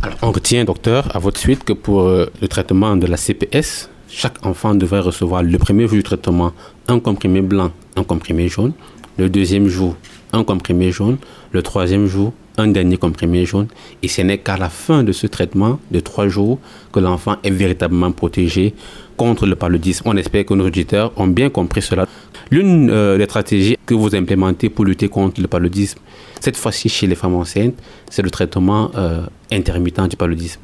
[0.00, 3.90] Alors, on retient, docteur, à votre suite que pour euh, le traitement de la CPS,
[4.08, 6.52] chaque enfant devrait recevoir le premier jour du traitement
[6.86, 8.74] un comprimé blanc, un comprimé jaune,
[9.18, 9.96] le deuxième jour
[10.32, 11.18] un comprimé jaune,
[11.52, 13.68] le troisième jour un dernier comprimé jaune.
[14.02, 16.58] Et ce n'est qu'à la fin de ce traitement de trois jours
[16.92, 18.74] que l'enfant est véritablement protégé
[19.16, 20.02] contre le paludisme.
[20.06, 22.06] On espère que nos auditeurs ont bien compris cela.
[22.50, 25.98] L'une euh, des stratégies que vous implémentez pour lutter contre le paludisme,
[26.40, 27.74] cette fois-ci chez les femmes enceintes,
[28.10, 30.60] c'est le traitement euh, intermittent du paludisme.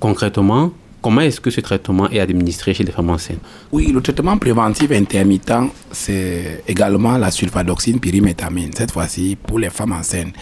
[0.00, 0.72] Concrètement,
[1.04, 3.36] Comment est-ce que ce traitement est administré chez les femmes enceintes?
[3.72, 5.52] Oui, le traitement préventif intermittent,
[5.92, 10.32] c'est également la sulfadoxine pyrimétamine, cette fois-ci pour les femmes enceintes.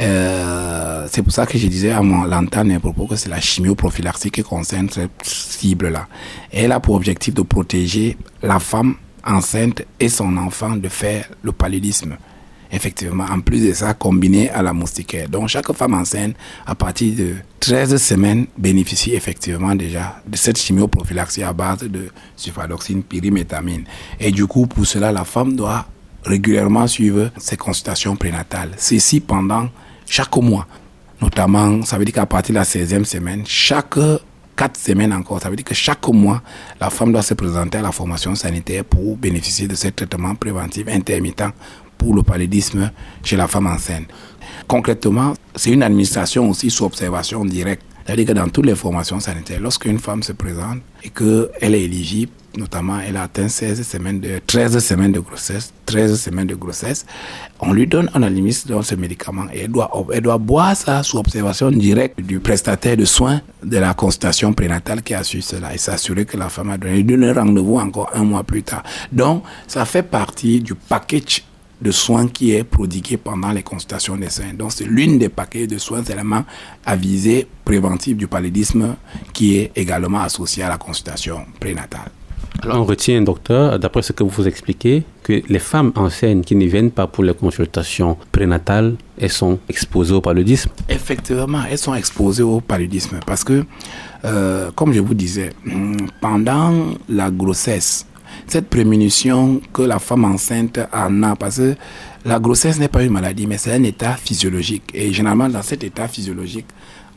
[0.00, 3.40] Euh, c'est pour ça que je disais à mon l'entendre à propos que c'est la
[3.40, 6.08] chimioprophylaxie qui concerne cette cible-là.
[6.50, 11.52] Elle a pour objectif de protéger la femme enceinte et son enfant de faire le
[11.52, 12.16] paludisme
[12.72, 15.28] effectivement, en plus de ça, combiné à la moustiquaire.
[15.28, 16.34] Donc, chaque femme enceinte,
[16.66, 23.02] à partir de 13 semaines, bénéficie effectivement déjà de cette chimioprophylaxie à base de sulfadoxine,
[23.02, 23.84] pyrimétamine.
[24.18, 25.86] Et du coup, pour cela, la femme doit
[26.24, 28.72] régulièrement suivre ses consultations prénatales.
[28.76, 29.68] Ceci pendant
[30.06, 30.66] chaque mois.
[31.20, 33.98] Notamment, ça veut dire qu'à partir de la 16e semaine, chaque
[34.60, 36.42] quatre semaines encore, ça veut dire que chaque mois,
[36.80, 40.86] la femme doit se présenter à la formation sanitaire pour bénéficier de ce traitement préventif
[40.88, 41.44] intermittent
[42.00, 42.90] pour le paludisme
[43.22, 44.06] chez la femme enceinte.
[44.66, 47.82] Concrètement, c'est une administration aussi sous observation directe.
[48.06, 52.32] C'est-à-dire que dans toutes les formations sanitaires, lorsqu'une femme se présente et qu'elle est éligible,
[52.56, 57.04] notamment elle a atteint 16 semaines de, 13 semaines de grossesse, 13 semaines de grossesse,
[57.60, 61.18] on lui donne, on administre ce médicament et elle doit, elle doit boire ça sous
[61.18, 65.78] observation directe du prestataire de soins de la consultation prénatale qui a su cela et
[65.78, 68.82] s'assurer que la femme a donné, donné rendez-vous encore un mois plus tard.
[69.12, 71.44] Donc, ça fait partie du package
[71.80, 74.54] de soins qui est prodigué pendant les consultations des soins.
[74.56, 76.44] Donc, c'est l'une des paquets de soins éléments
[76.84, 78.96] à visée préventive du paludisme
[79.32, 82.10] qui est également associé à la consultation prénatale.
[82.62, 86.54] Alors, on retient, docteur, d'après ce que vous vous expliquez, que les femmes enceintes qui
[86.54, 91.94] ne viennent pas pour les consultations prénatales, elles sont exposées au paludisme Effectivement, elles sont
[91.94, 93.64] exposées au paludisme parce que,
[94.26, 95.50] euh, comme je vous disais,
[96.20, 96.72] pendant
[97.08, 98.06] la grossesse,
[98.46, 101.76] cette prémunition que la femme enceinte en a, parce que
[102.24, 104.84] la grossesse n'est pas une maladie, mais c'est un état physiologique.
[104.94, 106.66] Et généralement, dans cet état physiologique,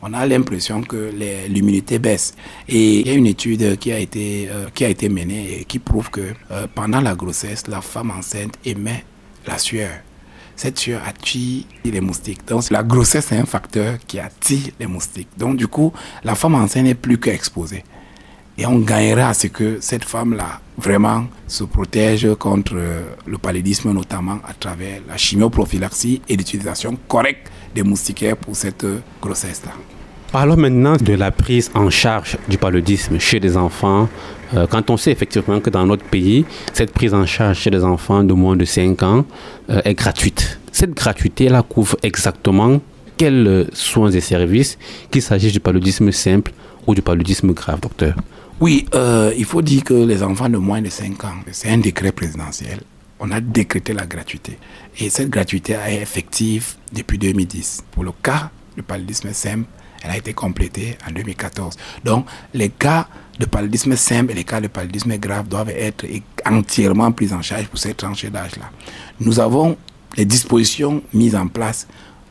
[0.06, 1.10] on a l'impression que
[1.48, 2.34] l'immunité baisse.
[2.68, 5.64] Et il y a une étude qui a été, euh, qui a été menée et
[5.64, 9.04] qui prouve que euh, pendant la grossesse, la femme enceinte émet
[9.46, 9.90] la sueur.
[10.56, 12.46] Cette sueur attire les moustiques.
[12.46, 15.28] Donc la grossesse est un facteur qui attire les moustiques.
[15.38, 17.82] Donc du coup, la femme enceinte n'est plus qu'exposée.
[18.56, 22.76] Et on gagnera à ce que cette femme-là vraiment se protège contre
[23.26, 28.86] le paludisme, notamment à travers la chimioprophylaxie et l'utilisation correcte des moustiquaires pour cette
[29.20, 29.72] grossesse-là.
[30.30, 34.08] Parlons maintenant de la prise en charge du paludisme chez les enfants.
[34.54, 37.84] Euh, quand on sait effectivement que dans notre pays, cette prise en charge chez les
[37.84, 39.24] enfants de moins de 5 ans
[39.70, 40.58] euh, est gratuite.
[40.72, 42.80] Cette gratuité-là couvre exactement
[43.16, 44.76] quels soins et services,
[45.10, 46.52] qu'il s'agisse du paludisme simple
[46.84, 48.16] ou du paludisme grave, docteur?
[48.60, 51.78] Oui, euh, il faut dire que les enfants de moins de 5 ans, c'est un
[51.78, 52.80] décret présidentiel.
[53.20, 54.58] On a décrété la gratuité.
[54.98, 57.84] Et cette gratuité est effective depuis 2010.
[57.90, 59.66] Pour le cas du paludisme simple,
[60.02, 61.76] elle a été complétée en 2014.
[62.04, 66.04] Donc, les cas de paludisme simple et les cas de paludisme grave doivent être
[66.46, 68.70] entièrement pris en charge pour cette tranche d'âge-là.
[69.20, 69.76] Nous avons
[70.16, 71.88] les dispositions mises en place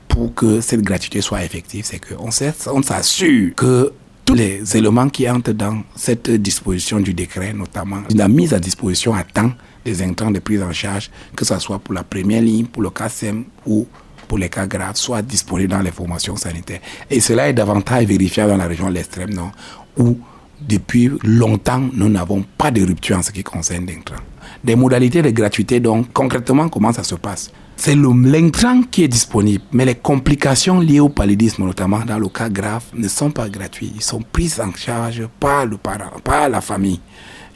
[0.08, 1.86] pour que cette gratuité soit effective.
[1.86, 3.92] C'est qu'on on s'assure que
[4.26, 9.14] tous les éléments qui entrent dans cette disposition du décret, notamment la mise à disposition
[9.14, 9.52] à temps
[9.84, 12.90] des intrants de prise en charge, que ce soit pour la première ligne, pour le
[12.90, 13.86] cas SEM ou
[14.28, 16.80] pour les cas graves, soit disponible dans les formations sanitaires.
[17.10, 19.52] Et cela est davantage vérifié dans la région de l'extrême nord,
[19.98, 20.18] où
[20.62, 24.22] depuis longtemps, nous n'avons pas de rupture en ce qui concerne l'intrant.
[24.64, 27.52] Des modalités de gratuité, donc concrètement, comment ça se passe?
[27.76, 32.50] C'est l'intrant qui est disponible, mais les complications liées au paludisme, notamment dans le cas
[32.50, 33.94] grave, ne sont pas gratuites.
[33.96, 37.02] Ils sont prises en charge par le parent, par la famille.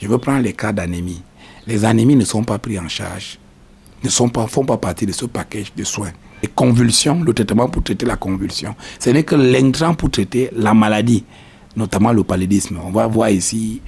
[0.02, 1.22] Je veux prendre les cas d'anémie.
[1.66, 3.40] Les anémies ne sont pas prises en charge,
[4.04, 6.12] ne sont font pas partie de ce package de soins.
[6.42, 10.74] Les convulsions, le traitement pour traiter la convulsion, ce n'est que l'intrant pour traiter la
[10.74, 11.26] maladie,
[11.76, 12.80] notamment le paludisme.
[12.84, 13.82] On va voir ici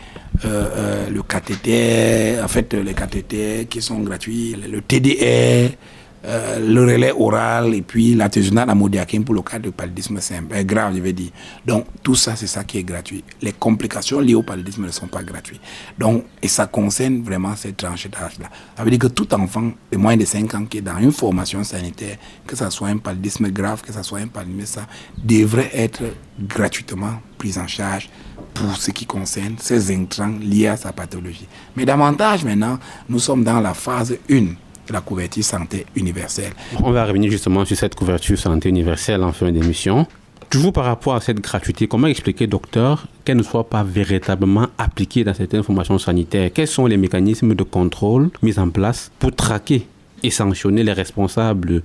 [0.45, 5.75] euh, euh, le cathéter, en fait les cathéters qui sont gratuits, le TDR,
[6.25, 10.93] euh, le relais oral et puis l'artisanat amodiaquine pour le cas de paludisme simple, grave,
[10.95, 11.31] je vais dire.
[11.65, 13.23] Donc, tout ça, c'est ça qui est gratuit.
[13.41, 15.61] Les complications liées au paludisme ne sont pas gratuites.
[15.97, 18.49] Donc, et ça concerne vraiment cette tranche d'âge-là.
[18.75, 21.13] Ça veut dire que tout enfant de moins de 5 ans qui est dans une
[21.13, 24.87] formation sanitaire, que ce soit un paludisme grave, que ce soit un paludisme, ça
[25.23, 26.03] devrait être
[26.37, 28.09] gratuitement pris en charge
[28.53, 31.47] pour ce qui concerne ces intrants liés à sa pathologie.
[31.77, 32.77] Mais davantage maintenant,
[33.07, 34.47] nous sommes dans la phase 1
[34.91, 36.53] la couverture santé universelle.
[36.83, 40.07] On va revenir justement sur cette couverture santé universelle en fin d'émission.
[40.49, 45.23] Toujours par rapport à cette gratuité, comment expliquer, docteur, qu'elle ne soit pas véritablement appliquée
[45.23, 46.49] dans certaines formations sanitaires?
[46.51, 49.85] Quels sont les mécanismes de contrôle mis en place pour traquer
[50.23, 51.81] et sanctionner les responsables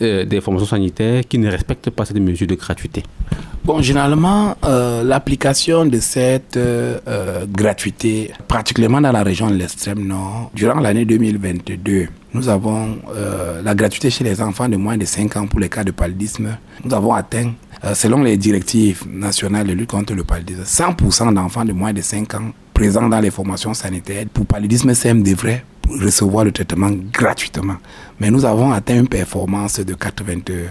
[0.00, 3.02] euh, des formations sanitaires qui ne respectent pas cette mesure de gratuité?
[3.64, 10.50] Bon, généralement, euh, l'application de cette euh, gratuité, particulièrement dans la région de l'extrême nord,
[10.54, 12.98] durant l'année 2022, nous avons
[13.64, 16.56] la gratuité chez les enfants de moins de 5 ans pour les cas de paludisme.
[16.84, 17.52] Nous avons atteint,
[17.94, 22.34] selon les directives nationales de lutte contre le paludisme, 100% d'enfants de moins de 5
[22.34, 27.76] ans présents dans les formations sanitaires pour paludisme CM devraient recevoir le traitement gratuitement.
[28.20, 30.66] Mais nous avons atteint une performance de 97%.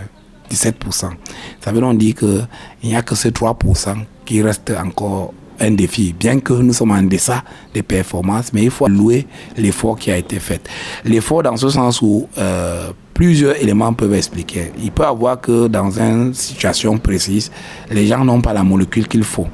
[1.61, 2.47] Ça veut donc dire qu'il
[2.83, 7.03] n'y a que ces 3% qui restent encore un défi, bien que nous sommes en
[7.03, 7.43] deçà
[7.73, 9.27] des performances, mais il faut louer
[9.57, 10.67] l'effort qui a été fait.
[11.03, 14.71] L'effort dans ce sens où euh, plusieurs éléments peuvent expliquer.
[14.81, 17.51] Il peut avoir que dans une situation précise,
[17.89, 19.47] les gens n'ont pas la molécule qu'il faut.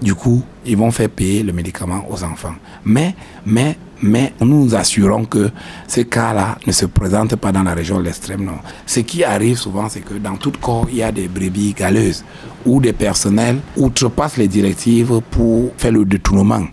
[0.00, 2.54] Du coup, ils vont faire payer le médicament aux enfants.
[2.84, 3.14] Mais,
[3.46, 5.50] mais, mais nous nous assurons que
[5.88, 8.60] ces cas-là ne se présentent pas dans la région de l'extrême nord.
[8.84, 12.24] Ce qui arrive souvent, c'est que dans tout corps, il y a des brebis galeuses
[12.66, 16.64] où des personnels outrepassent les directives pour faire le détournement.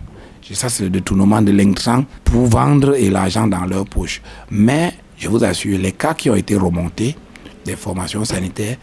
[0.52, 4.20] Ça, c'est le détournement de l'intrant pour vendre et l'argent dans leur poche.
[4.50, 7.16] Mais, je vous assure, les cas qui ont été remontés,
[7.64, 8.76] des formations sanitaires,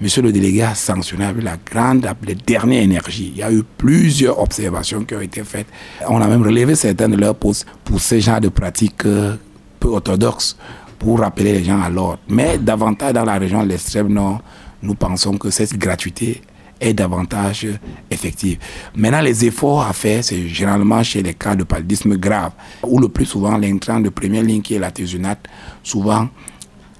[0.00, 2.14] Monsieur le délégué a sanctionné avec la grande, la
[2.46, 3.32] dernière énergie.
[3.34, 5.66] Il y a eu plusieurs observations qui ont été faites.
[6.08, 9.34] On a même relevé certains de leurs postes pour ce genre de pratiques euh,
[9.80, 10.56] peu orthodoxes,
[11.00, 12.20] pour rappeler les gens à l'ordre.
[12.28, 14.40] Mais davantage dans la région de l'extrême nord,
[14.82, 16.42] nous pensons que cette gratuité
[16.80, 17.66] est davantage
[18.10, 18.58] effective.
[18.96, 22.52] Maintenant, les efforts à faire, c'est généralement chez les cas de paludisme grave,
[22.82, 25.46] où le plus souvent l'intrant de première ligne qui est la thésunate,
[25.82, 26.28] souvent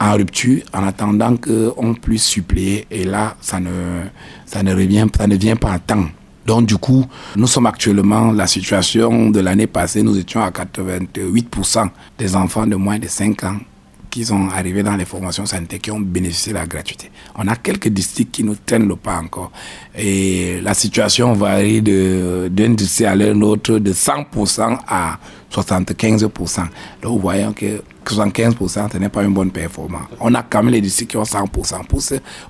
[0.01, 2.87] en rupture en attendant qu'on puisse suppléer.
[2.91, 4.03] Et là, ça ne,
[4.47, 6.07] ça ne, revient, ça ne vient pas à temps.
[6.47, 7.05] Donc du coup,
[7.37, 12.74] nous sommes actuellement, la situation de l'année passée, nous étions à 88% des enfants de
[12.74, 13.59] moins de 5 ans
[14.11, 17.11] qui sont arrivés dans les formations sanitaires qui ont bénéficié de la gratuité.
[17.36, 19.52] On a quelques districts qui nous traînent le pas encore.
[19.96, 25.18] Et la situation varie d'un district à l'autre de 100% à
[25.52, 26.61] 75%.
[27.02, 27.82] Donc vous voyez que
[28.12, 30.09] 75%, ce n'est pas une bonne performance.
[30.20, 31.86] On a quand même les districts qui ont 100%.
[31.86, 32.02] Pour,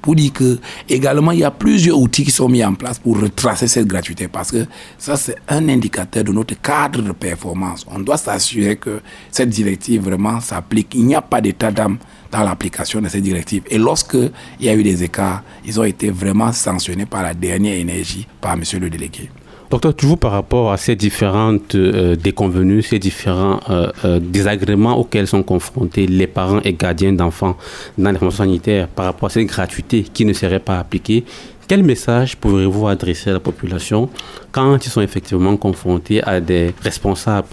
[0.03, 3.21] pour dire que, également, il y a plusieurs outils qui sont mis en place pour
[3.21, 4.67] retracer cette gratuité parce que
[4.99, 7.87] ça, c'est un indicateur de notre cadre de performance.
[7.91, 9.01] On doit s'assurer que
[9.31, 10.95] cette directive vraiment s'applique.
[10.95, 11.99] Il n'y a pas d'état d'âme
[12.31, 13.63] dans l'application de cette directive.
[13.71, 17.35] Et lorsque il y a eu des écarts, ils ont été vraiment sanctionnés par la
[17.35, 19.31] dernière énergie, par monsieur le délégué.
[19.71, 25.27] Docteur, toujours par rapport à ces différentes euh, déconvenues, ces différents euh, euh, désagréments auxquels
[25.27, 27.55] sont confrontés les parents et gardiens d'enfants
[27.99, 31.23] dans les formations sanitaires par rapport à cette gratuité qui ne serait pas appliquée,
[31.67, 34.09] quel message pourrez-vous adresser à la population
[34.53, 37.49] quand ils sont effectivement confrontés à des responsables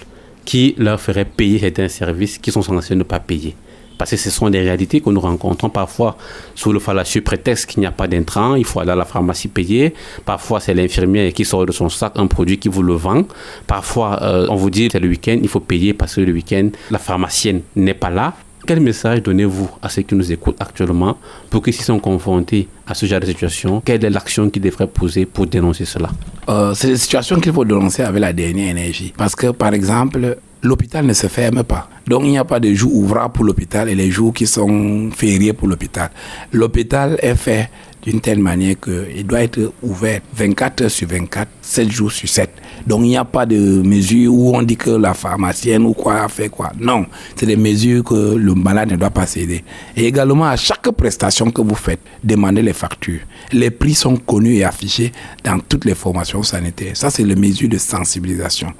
[0.45, 3.57] qui leur feraient payer certains services qui sont censés ne pas payer?
[3.97, 6.17] Parce que ce sont des réalités que nous rencontrons parfois
[6.55, 9.47] sous le fallacieux prétexte qu'il n'y a pas d'intrant, il faut aller à la pharmacie
[9.47, 9.93] payer.
[10.25, 13.23] Parfois, c'est l'infirmière qui sort de son sac un produit qui vous le vend.
[13.67, 16.69] Parfois, euh, on vous dit c'est le week-end, il faut payer parce que le week-end,
[16.91, 18.33] la pharmacienne n'est pas là.
[18.67, 21.17] Quel message donnez-vous à ceux qui nous écoutent actuellement
[21.51, 25.27] pour qu'ils sont confrontés à ce genre de situation Quelle est l'action qu'ils devraient poser
[25.27, 26.09] pour dénoncer cela?
[26.49, 29.13] Euh, C'est des situations qu'il faut dénoncer avec la dernière énergie.
[29.15, 31.89] Parce que, par exemple, l'hôpital ne se ferme pas.
[32.07, 35.09] Donc il n'y a pas de jours ouvrables pour l'hôpital et les jours qui sont
[35.15, 36.09] fériés pour l'hôpital.
[36.51, 37.69] L'hôpital est fait
[38.03, 42.49] d'une telle manière qu'il doit être ouvert 24 heures sur 24, 7 jours sur 7.
[42.87, 46.23] Donc il n'y a pas de mesures où on dit que la pharmacienne ou quoi
[46.23, 46.71] a fait quoi.
[46.79, 47.05] Non,
[47.35, 49.63] c'est des mesures que le malade ne doit pas céder.
[49.95, 53.21] Et également à chaque prestation que vous faites, demandez les factures.
[53.51, 55.11] Les prix sont connus et affichés
[55.43, 56.95] dans toutes les formations sanitaires.
[56.95, 58.73] Ça, c'est les mesures de sensibilisation.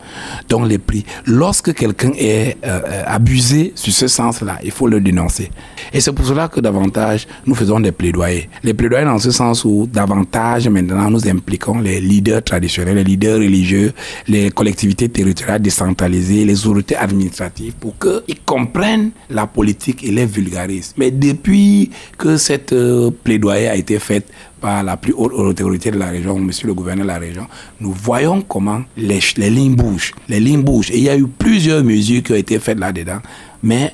[0.49, 1.05] Donc les prix.
[1.25, 5.49] Lorsque quelqu'un est euh, euh, abusé sur ce sens-là, il faut le dénoncer.
[5.93, 8.49] Et c'est pour cela que davantage, nous faisons des plaidoyers.
[8.63, 13.37] Les plaidoyers dans ce sens où davantage maintenant nous impliquons les leaders traditionnels, les leaders
[13.37, 13.84] religieux,
[14.27, 20.93] les collectivités territoriales décentralisées, les autorités administratives pour qu'ils comprennent la politique et les vulgarisent.
[20.97, 24.27] Mais depuis que cette euh, plaidoyer a été faite
[24.61, 27.47] par la plus haute autorité de la région, monsieur le gouverneur de la région,
[27.79, 30.13] nous voyons comment les, les lignes bougent.
[30.27, 30.91] Les lignes bougent.
[30.91, 33.19] Et il y a eu plusieurs mesures qui ont été faites là-dedans.
[33.61, 33.93] Mais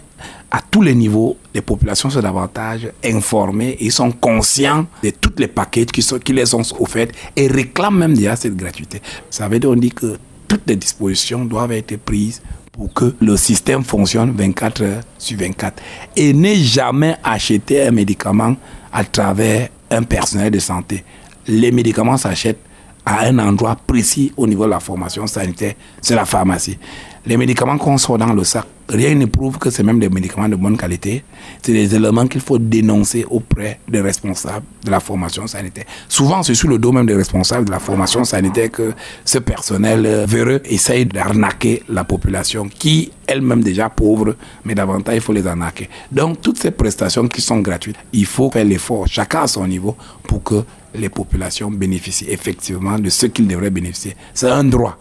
[0.51, 5.47] à tous les niveaux, les populations sont davantage informées et sont conscients de tous les
[5.47, 9.01] paquets qui, sont, qui les sont offerts et réclament même déjà cette gratuité.
[9.29, 10.17] Ça veut dire on dit que
[10.47, 15.81] toutes les dispositions doivent être prises pour que le système fonctionne 24 heures sur 24
[16.15, 18.55] et ne jamais acheter un médicament
[18.91, 21.03] à travers un personnel de santé.
[21.47, 22.59] Les médicaments s'achètent
[23.05, 26.77] à un endroit précis au niveau de la formation sanitaire, c'est la pharmacie.
[27.23, 30.49] Les médicaments qu'on sort dans le sac, rien ne prouve que c'est même des médicaments
[30.49, 31.23] de bonne qualité.
[31.61, 35.85] C'est des éléments qu'il faut dénoncer auprès des responsables de la formation sanitaire.
[36.09, 38.93] Souvent, c'est sur le dos même des responsables de la formation sanitaire que
[39.23, 45.21] ce personnel euh, véreux essaye d'arnaquer la population qui, elle-même déjà pauvre, mais davantage, il
[45.21, 45.89] faut les arnaquer.
[46.11, 49.95] Donc, toutes ces prestations qui sont gratuites, il faut faire l'effort, chacun à son niveau,
[50.23, 50.63] pour que
[50.95, 54.15] les populations bénéficient effectivement de ce qu'ils devraient bénéficier.
[54.33, 54.97] C'est un droit.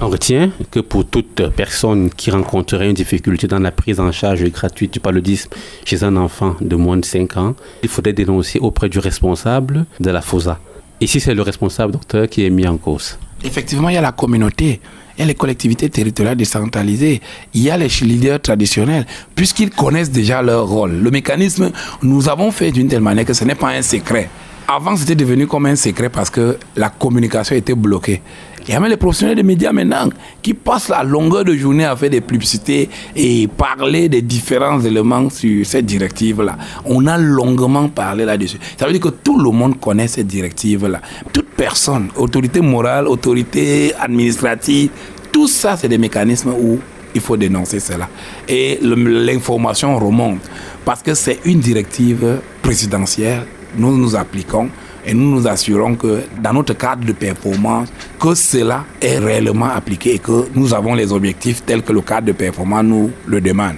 [0.00, 4.42] On retient que pour toute personne qui rencontrerait une difficulté dans la prise en charge
[4.44, 5.50] gratuite du paludisme
[5.84, 10.10] chez un enfant de moins de 5 ans, il faudrait dénoncer auprès du responsable de
[10.10, 10.58] la FOSA.
[11.00, 13.18] Et si c'est le responsable docteur qui est mis en cause?
[13.44, 14.80] Effectivement, il y a la communauté,
[15.18, 17.20] a les collectivités territoriales décentralisées,
[17.54, 20.92] il y a les leaders traditionnels, puisqu'ils connaissent déjà leur rôle.
[20.92, 21.70] Le mécanisme,
[22.02, 24.30] nous avons fait d'une telle manière que ce n'est pas un secret.
[24.68, 28.22] Avant, c'était devenu comme un secret parce que la communication était bloquée.
[28.66, 30.08] Il y a même les professionnels des médias maintenant
[30.40, 35.28] qui passent la longueur de journée à faire des publicités et parler des différents éléments
[35.30, 36.56] sur cette directive-là.
[36.84, 38.58] On a longuement parlé là-dessus.
[38.76, 41.00] Ça veut dire que tout le monde connaît cette directive-là.
[41.32, 44.90] Toute personne, autorité morale, autorité administrative,
[45.32, 46.78] tout ça, c'est des mécanismes où
[47.14, 48.08] il faut dénoncer cela.
[48.48, 50.40] Et l'information remonte
[50.84, 53.42] parce que c'est une directive présidentielle.
[53.76, 54.68] Nous nous appliquons
[55.04, 57.88] et nous nous assurons que dans notre cadre de performance,
[58.20, 62.28] que cela est réellement appliqué et que nous avons les objectifs tels que le cadre
[62.28, 63.76] de performance nous le demande.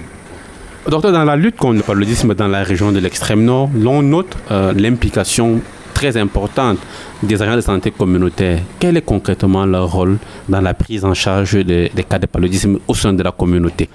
[0.87, 4.37] Docteur, dans la lutte contre le paludisme dans la région de l'extrême nord, l'on note
[4.51, 5.59] euh, l'implication
[5.95, 6.77] très importante
[7.23, 8.59] des agents de santé communautaire.
[8.79, 10.17] Quel est concrètement leur rôle
[10.49, 13.89] dans la prise en charge des, cas de paludisme au sein de la communauté?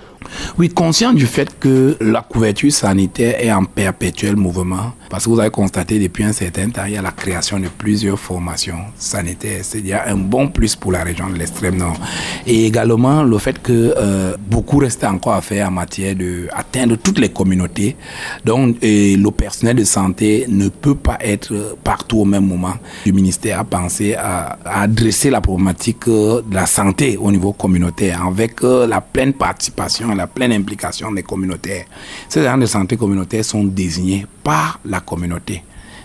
[0.58, 5.40] Oui, conscient du fait que la couverture sanitaire est en perpétuel mouvement, parce que vous
[5.40, 9.60] avez constaté depuis un certain temps, il y a la création de plusieurs formations sanitaires.
[9.62, 11.96] C'est dire un bon plus pour la région de l'extrême nord.
[12.46, 17.18] Et également le fait que euh, beaucoup reste encore à faire en matière d'atteindre toutes
[17.18, 17.96] les communautés.
[18.44, 22.74] Donc, le personnel de santé ne peut pas être partout au même moment.
[23.10, 28.62] Le ministère a pensé à, adresser la problématique de la santé au niveau communautaire avec
[28.62, 31.86] euh, la pleine participation la pleine implication des communautaires.
[32.28, 35.64] Ces agents de santé communautaire sont désignés par la communauté.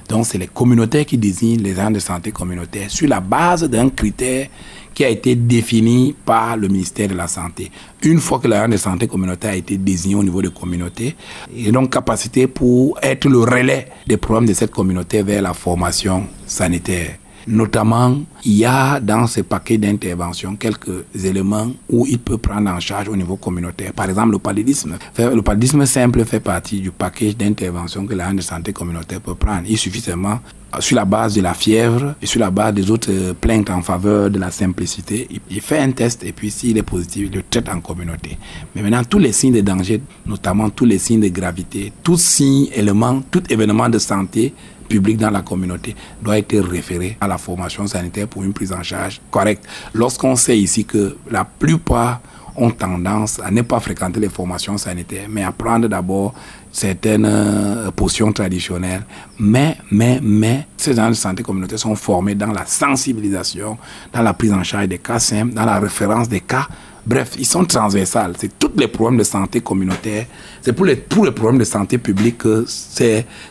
[0.10, 3.90] Donc, c'est les communautaires qui désignent les agents de santé communautaire sur la base d'un
[3.90, 4.48] critère
[4.96, 7.70] qui a été défini par le ministère de la Santé.
[8.02, 11.16] Une fois que l'agent de santé communautaire a été désigné au niveau de communauté,
[11.56, 15.54] il a donc capacité pour être le relais des problèmes de cette communauté vers la
[15.54, 17.18] formation sanitaire.
[17.48, 22.80] Notamment, il y a dans ce paquet d'interventions quelques éléments où il peut prendre en
[22.80, 23.94] charge au niveau communautaire.
[23.94, 24.98] Par exemple, le paludisme.
[25.18, 29.64] Le paludisme simple fait partie du paquet d'interventions que la de santé communautaire peut prendre.
[29.68, 30.40] Il suffit seulement
[30.80, 33.82] sur la base de la fièvre et sur la base des autres euh, plaintes en
[33.82, 37.44] faveur de la simplicité, il fait un test et puis s'il est positif, il le
[37.50, 38.38] traite en communauté.
[38.76, 42.68] Mais maintenant, tous les signes de danger, notamment tous les signes de gravité, tous signes,
[42.74, 44.54] éléments, tout événement de santé
[44.88, 48.84] public dans la communauté doit être référé à la formation sanitaire pour une prise en
[48.84, 49.66] charge correcte.
[49.94, 52.22] Lorsqu'on sait ici que la plupart
[52.58, 56.34] ont tendance à ne pas fréquenter les formations sanitaires, mais à prendre d'abord
[56.72, 59.06] certaines euh, potions traditionnelles.
[59.40, 63.78] Mais, mais, mais, ces gens de santé communautaire sont formés dans la sensibilisation,
[64.14, 66.68] dans la prise en charge des cas simples, dans la référence des cas
[67.06, 68.34] Bref, ils sont transversales.
[68.38, 70.26] C'est tous les problèmes de santé communautaire.
[70.62, 72.66] C'est pour les, tous les problèmes de santé publique que,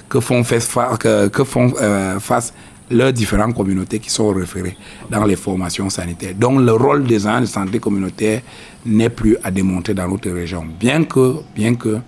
[0.09, 2.53] que font, euh, face
[2.91, 4.77] leurs différentes communautés qui sont référées
[5.11, 6.35] dans les formations sanitaires.
[6.35, 8.43] Donc le rôle des agents de santé communautaire
[8.85, 10.67] n'est plus à démontrer dans notre région.
[10.79, 11.99] Bien que, bien que,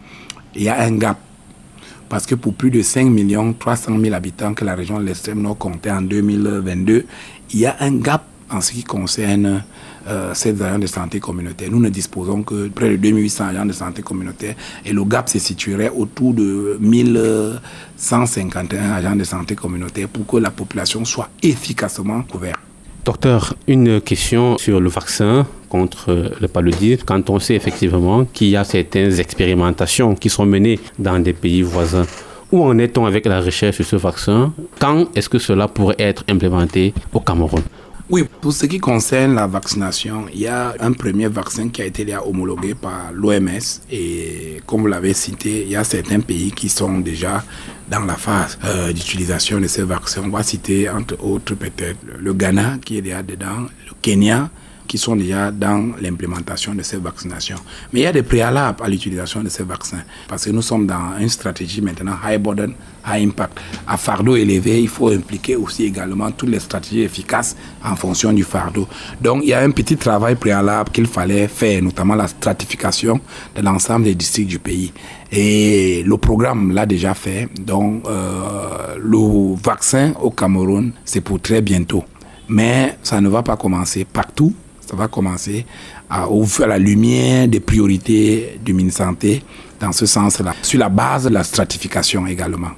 [0.54, 1.18] il y a un gap.
[2.08, 3.12] Parce que pour plus de 5
[3.58, 7.06] 300 000 habitants que la région de l'extrême nord comptait en 2022,
[7.52, 9.64] il y a un gap en ce qui concerne
[10.06, 11.70] euh, ces agents de santé communautaire.
[11.70, 14.54] Nous ne disposons que près de 2800 agents de santé communautaire
[14.84, 20.50] et le gap se situerait autour de 1151 agents de santé communautaire pour que la
[20.50, 22.58] population soit efficacement couverte.
[23.04, 27.04] Docteur, une question sur le vaccin contre le paludisme.
[27.06, 31.62] Quand on sait effectivement qu'il y a certaines expérimentations qui sont menées dans des pays
[31.62, 32.06] voisins,
[32.50, 34.52] où en est-on avec la recherche sur ce vaccin?
[34.80, 37.62] Quand est-ce que cela pourrait être implémenté au Cameroun?
[38.08, 41.86] Oui, pour ce qui concerne la vaccination, il y a un premier vaccin qui a
[41.86, 43.58] été homologué par l'OMS
[43.90, 47.42] et comme vous l'avez cité, il y a certains pays qui sont déjà
[47.90, 50.22] dans la phase euh, d'utilisation de ces vaccins.
[50.24, 54.50] On va citer entre autres peut-être le Ghana qui est déjà dedans, le Kenya,
[54.86, 57.58] qui sont déjà dans l'implémentation de ces vaccinations.
[57.92, 60.86] Mais il y a des préalables à l'utilisation de ces vaccins parce que nous sommes
[60.86, 62.74] dans une stratégie maintenant high burden,
[63.06, 63.58] high impact.
[63.86, 68.44] À fardeau élevé, il faut impliquer aussi également toutes les stratégies efficaces en fonction du
[68.44, 68.88] fardeau.
[69.20, 73.20] Donc il y a un petit travail préalable qu'il fallait faire, notamment la stratification
[73.54, 74.92] de l'ensemble des districts du pays.
[75.30, 77.48] Et le programme l'a déjà fait.
[77.58, 82.04] Donc euh, le vaccin au Cameroun, c'est pour très bientôt.
[82.48, 84.54] Mais ça ne va pas commencer partout
[84.86, 85.66] ça va commencer
[86.08, 89.42] à ouvrir la lumière des priorités du ministère Santé
[89.80, 92.70] dans ce sens-là, sur la base de la stratification également.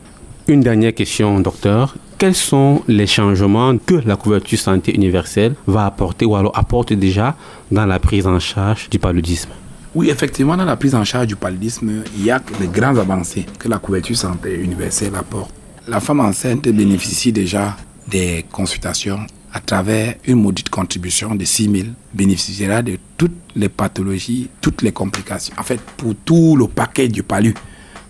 [0.48, 1.94] Une dernière question, docteur.
[2.16, 7.36] Quels sont les changements que la couverture santé universelle va apporter ou alors apporte déjà
[7.70, 9.50] dans la prise en charge du paludisme?
[9.94, 13.46] Oui, effectivement, dans la prise en charge du paludisme, il y a de grandes avancées
[13.58, 15.52] que la couverture santé universelle apporte.
[15.86, 17.76] La femme enceinte bénéficie déjà
[18.08, 19.20] des consultations
[19.52, 24.92] à travers une maudite contribution de 6 000, bénéficiera de toutes les pathologies, toutes les
[24.92, 25.54] complications.
[25.58, 27.54] En fait, pour tout le paquet du palu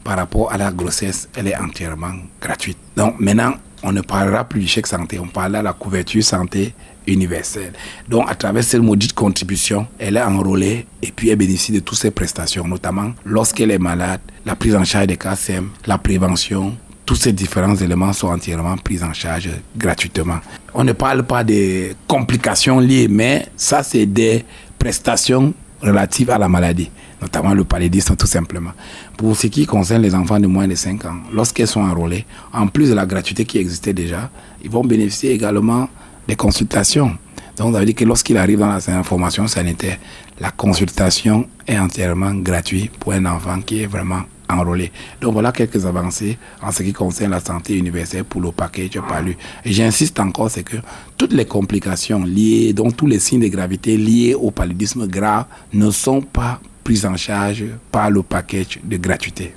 [0.04, 2.78] par rapport à la grossesse, elle est entièrement gratuite.
[2.96, 6.74] Donc maintenant, on ne parlera plus du chèque santé, on parlera de la couverture santé
[7.06, 7.72] universelle.
[8.08, 11.98] Donc à travers cette maudite contribution, elle est enrôlée et puis elle bénéficie de toutes
[11.98, 16.76] ces prestations, notamment lorsqu'elle est malade, la prise en charge des KCM, la prévention,
[17.08, 20.40] tous ces différents éléments sont entièrement pris en charge gratuitement.
[20.74, 24.44] On ne parle pas des complications liées, mais ça, c'est des
[24.78, 26.90] prestations relatives à la maladie,
[27.22, 28.72] notamment le paludisme tout simplement.
[29.16, 32.66] Pour ce qui concerne les enfants de moins de 5 ans, lorsqu'ils sont enrôlés, en
[32.66, 34.28] plus de la gratuité qui existait déjà,
[34.62, 35.88] ils vont bénéficier également
[36.28, 37.16] des consultations.
[37.56, 39.96] Donc, ça veut dire que lorsqu'il arrive dans la formation sanitaire,
[40.40, 44.92] la consultation est entièrement gratuite pour un enfant qui est vraiment enrôlés.
[45.20, 49.30] Donc voilà quelques avancées en ce qui concerne la santé universelle pour le je parle.
[49.64, 50.76] Et j'insiste encore, c'est que
[51.16, 55.90] toutes les complications liées, donc tous les signes de gravité liés au paludisme grave ne
[55.90, 59.54] sont pas pris en charge par le paquet de gratuité.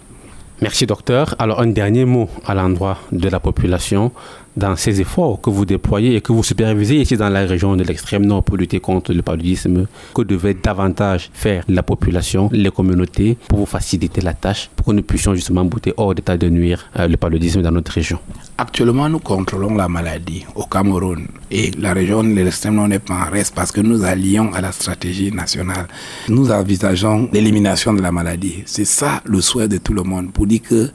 [0.61, 1.35] Merci docteur.
[1.39, 4.11] Alors un dernier mot à l'endroit de la population
[4.55, 7.83] dans ces efforts que vous déployez et que vous supervisez ici dans la région de
[7.83, 13.37] l'extrême nord pour lutter contre le paludisme, que devait davantage faire la population, les communautés
[13.47, 16.89] pour vous faciliter la tâche, pour que nous puissions justement bouter hors d'état de nuire
[16.99, 18.19] euh, le paludisme dans notre région?
[18.57, 23.25] Actuellement, nous contrôlons la maladie au Cameroun et la région de l'extrême nord n'est pas
[23.27, 25.87] en reste parce que nous allions à la stratégie nationale.
[26.29, 28.63] Nous envisageons l'élimination de la maladie.
[28.65, 30.89] C'est ça le souhait de tout le monde pour dire que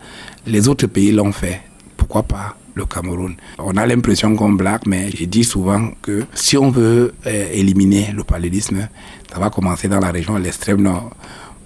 [0.46, 1.60] les autres pays l'ont fait.
[1.96, 3.34] Pourquoi pas le Cameroun.
[3.58, 8.12] On a l'impression qu'on blague, mais je dis souvent que si on veut euh, éliminer
[8.14, 8.86] le paludisme,
[9.32, 11.10] ça va commencer dans la région de l'extrême nord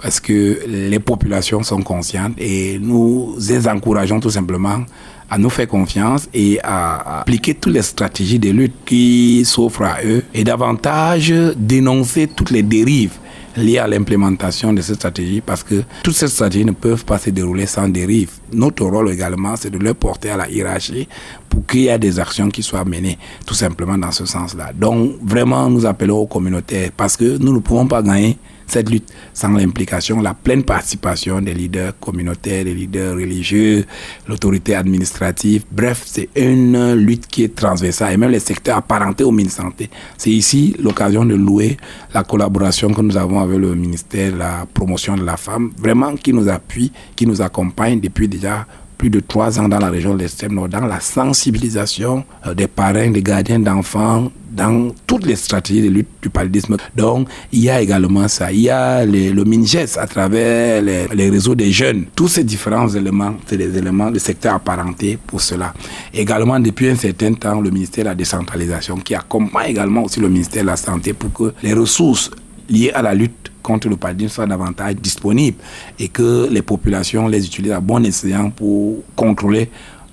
[0.00, 4.84] parce que les populations sont conscientes et nous les encourageons tout simplement
[5.28, 9.98] à nous faire confiance et à appliquer toutes les stratégies de lutte qui s'offrent à
[10.04, 13.18] eux et davantage dénoncer toutes les dérives
[13.57, 17.30] liées à l'implémentation de cette stratégie parce que toutes ces stratégies ne peuvent pas se
[17.30, 18.30] dérouler sans dérive.
[18.53, 21.09] Notre rôle également, c'est de les porter à la hiérarchie
[21.51, 24.72] pour qu'il y ait des actions qui soient menées tout simplement dans ce sens-là.
[24.72, 28.38] Donc vraiment, nous appelons aux communautaires parce que nous ne pouvons pas gagner
[28.70, 33.84] cette lutte sans l'implication, la pleine participation des leaders communautaires, des leaders religieux,
[34.28, 35.64] l'autorité administrative.
[35.70, 39.90] Bref, c'est une lutte qui est transversale et même les secteurs apparentés au ministère Santé.
[40.16, 41.76] C'est ici l'occasion de louer
[42.14, 46.14] la collaboration que nous avons avec le ministère de la promotion de la femme, vraiment
[46.14, 48.66] qui nous appuie, qui nous accompagne depuis déjà
[49.01, 52.66] plus de trois ans dans la région de l'extrême nord, dans la sensibilisation euh, des
[52.66, 56.76] parents, des gardiens d'enfants, dans toutes les stratégies de lutte du paludisme.
[56.94, 58.53] Donc, il y a également ça.
[58.53, 62.05] Il y a le MINGES à travers les, réseaux des jeunes.
[62.14, 65.72] Tous ces différents éléments, c'est des éléments de secteur apparenté pour cela.
[66.12, 70.28] Également, depuis un certain temps, le ministère de la décentralisation qui accompagne également aussi le
[70.28, 72.30] ministère de la Santé pour que les ressources
[72.70, 75.58] liées à la lutte contre le paludisme soit davantage disponible
[75.98, 79.70] et que les populations les utilisent à bon escient pour contrôler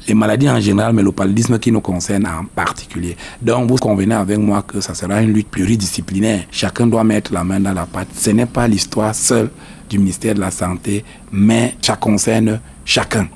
[0.07, 3.17] les maladies en général, mais le paludisme qui nous concerne en particulier.
[3.41, 6.43] Donc, vous convenez avec moi que ça sera une lutte pluridisciplinaire.
[6.49, 8.07] Chacun doit mettre la main dans la pâte.
[8.13, 9.49] Ce n'est pas l'histoire seule
[9.89, 13.27] du ministère de la Santé, mais ça concerne chacun.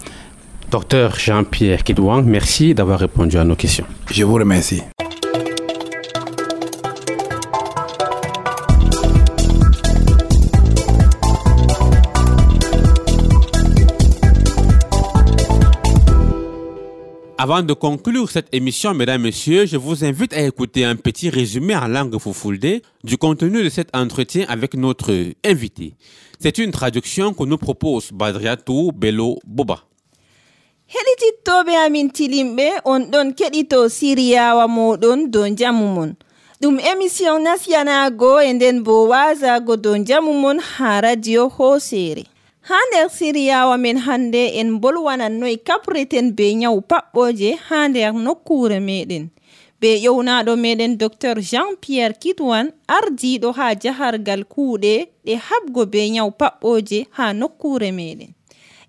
[0.69, 3.85] Docteur Jean-Pierre Kidouang, merci d'avoir répondu à nos questions.
[4.09, 4.81] Je vous remercie.
[17.43, 21.75] Avant de conclure cette émission, mesdames, messieurs, je vous invite à écouter un petit résumé
[21.75, 25.11] en langue foufoulde du contenu de cet entretien avec notre
[25.43, 25.95] invité.
[26.39, 29.79] C'est une traduction que nous propose Badriatou Bello Boba.
[32.85, 33.09] on
[42.71, 48.79] ha nder siriyawa men hande en bolwanan bolwanannoyi kapreten be nyawu paɓɓoje ha nder nokkure
[48.79, 49.23] meɗen.
[49.81, 54.93] Be ƴewnaɗo meɗen docteur jean pierre kitwan ardiɗo ha jahargal kuuɗe
[55.25, 58.29] ɗe habgo be nyawu paɓɓoje ha nokkure meɗen.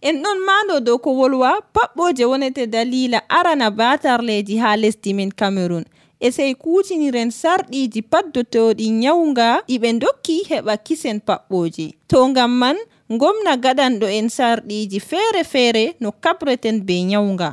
[0.08, 5.84] En ɗon mando dow ko wolwa paɓɓoje wonete dalila arana batarleji ha lesdi men cameron
[6.20, 11.86] e sey kuutiniren sarɗiji paddotoɗi nyawga ɗiɓe dokki heɓa kisen paɓɓoje.
[12.10, 12.76] To ngam man
[13.20, 17.50] gomna gaɗanɗo en sarɗiji feere feere no kabreten be nyawnga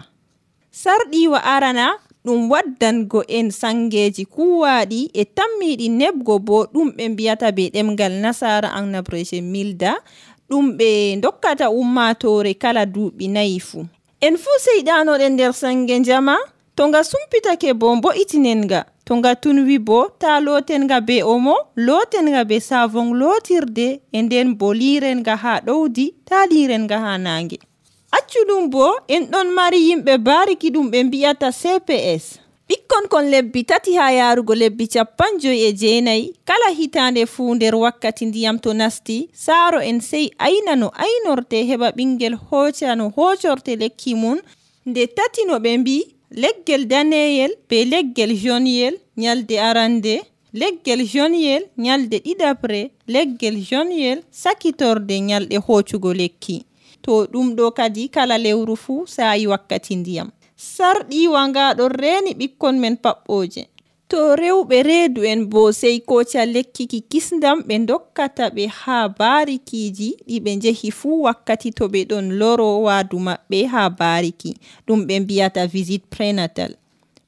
[0.71, 1.85] sarɗiwa arana
[2.25, 8.69] ɗum waddango en sangeji kuwaɗi e tammiɗi nebgo bo ɗum ɓe mbiyata be ɗemgal nasara
[8.79, 9.91] annabreje milda
[10.49, 10.89] ɗum ɓe
[11.23, 13.83] dokkata ummatore kala duuɓi nayi fuu
[14.21, 16.35] en fuu seyɗanoɗen nder sange jama
[16.75, 18.79] to nga sumpitake bo mbo'itinen nga.
[19.09, 24.69] to nga tunwi bo ta lotenga be omo lotenga be savon lotirde e nden bo
[24.79, 27.57] lirenga ha ɗowdi ta lirenga ha nange.
[28.17, 32.23] Accu ɗum bo en ɗon mari yimɓe bariki ɗum ɓe mbi'ata cps
[32.69, 37.75] ɓikkon kon lebbi tati ha yarugo lebbi capan joyi e jeenayi kala hitande fuu nder
[37.75, 43.73] wakkati ndiyam to nasti saaro en sey ayna no aynorte heɓa ɓingel hoca no hocorte
[43.81, 44.37] lekki mum
[44.85, 50.21] nde tati no ɓe mbi leggel daneyel be leggel joniyel nyalde arande.
[50.53, 56.65] Leggel joniyel nyalde ɗiɗaɓre leggel joniyel sakitorde nyalɗe hoocugo lekki.
[57.01, 60.29] To ɗum ɗo kadi kala lewru fuu saayi wakkati ndiyam.
[60.57, 63.63] Sarɗiwa nga ɗon reeni ɓikkon men paɓɓoje.
[64.09, 70.35] to rewɓe reedu en bo sey kocal lekkiki kisdam ɓe dokkata ɓe haa baarikiji ɗi
[70.43, 74.51] ɓe njehi fuu wakkati to ɓe ɗon loro waadu maɓɓe haa baariki.
[74.87, 76.71] Ɗum ɓe mbiyata visit prenatal.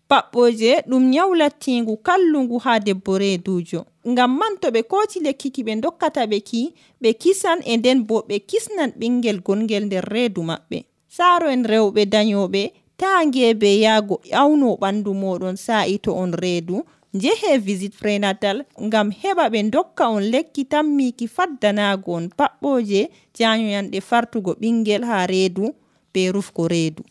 [0.10, 3.86] Paɓɓoje ɗum nyawlatingu kallungu haa debbo reedujo.
[4.12, 6.62] Ngam man to ɓe kooti lekkiki ɓe dokkata ɓe ki
[7.02, 10.78] ɓe kisan e nden bo ɓe kisnan ɓingel gongel nder reedu maɓɓe.
[11.16, 12.62] Saaro en rewɓe dayoɓe
[13.02, 16.78] ta ngebe yahgo ƴawno ɓandu moɗon sa'i to on reedu
[17.14, 23.02] njehe visit prenatal ngam heɓa ɓe dokka on lekki tammiki faddanago on paɓɓoje
[23.38, 25.66] jayoyanɗe fartugo ɓingel ha reedu
[26.14, 27.02] be rufko reedu.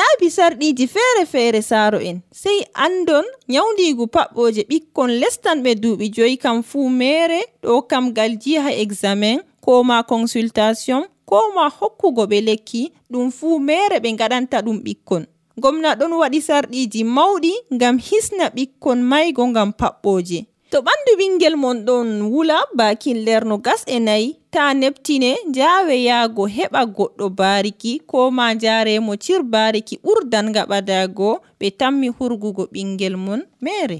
[0.00, 6.62] Laabi sarɗiji feere feere saaro en sey andon nyawdigu paɓɓoje ɓikkon lestanɓe duuɓi joyi kam
[6.62, 12.82] fuu mere ɗo kam gal jiha examen ko ma consultation ko ma hokkugo ɓe lekki
[13.12, 15.22] ɗum fuu mere ɓe gaɗanta ɗum ɓikkon.
[15.62, 20.38] Gomna ɗon waɗi sarɗiji mawɗi ngam hisna ɓikkon maygo ngam paɓɓoje.
[20.70, 26.44] To ɓandu ɓingel mon ɗon wula bakin lerno gas e nayi ta neptine njawe yaago
[26.56, 33.40] heɓa goɗɗo bariki ko ma njaremo cir bariki ɓurdan gaɓadago ɓe tammi hurgugo ɓingel mon
[33.64, 33.98] mere.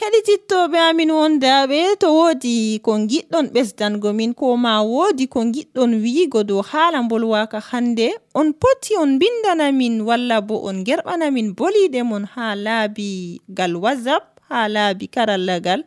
[0.00, 6.40] heɗitittoɓe amin wondaɓe to wodi ko giɗɗon ɓesdango min ko ma wodi ko giɗɗon wiigo
[6.48, 12.44] dow haala mbolwaka hande on poti on bindanamin walla bo on gerɓanamin boliɗe mon ha
[12.64, 15.80] laabi gal whatsapp ha laabi karallagal.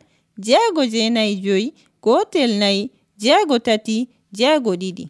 [0.44, 1.66] Jeego jeenayi joyi
[2.02, 2.90] gotel nayi
[3.22, 5.04] jeego tati jeego ɗiɗi.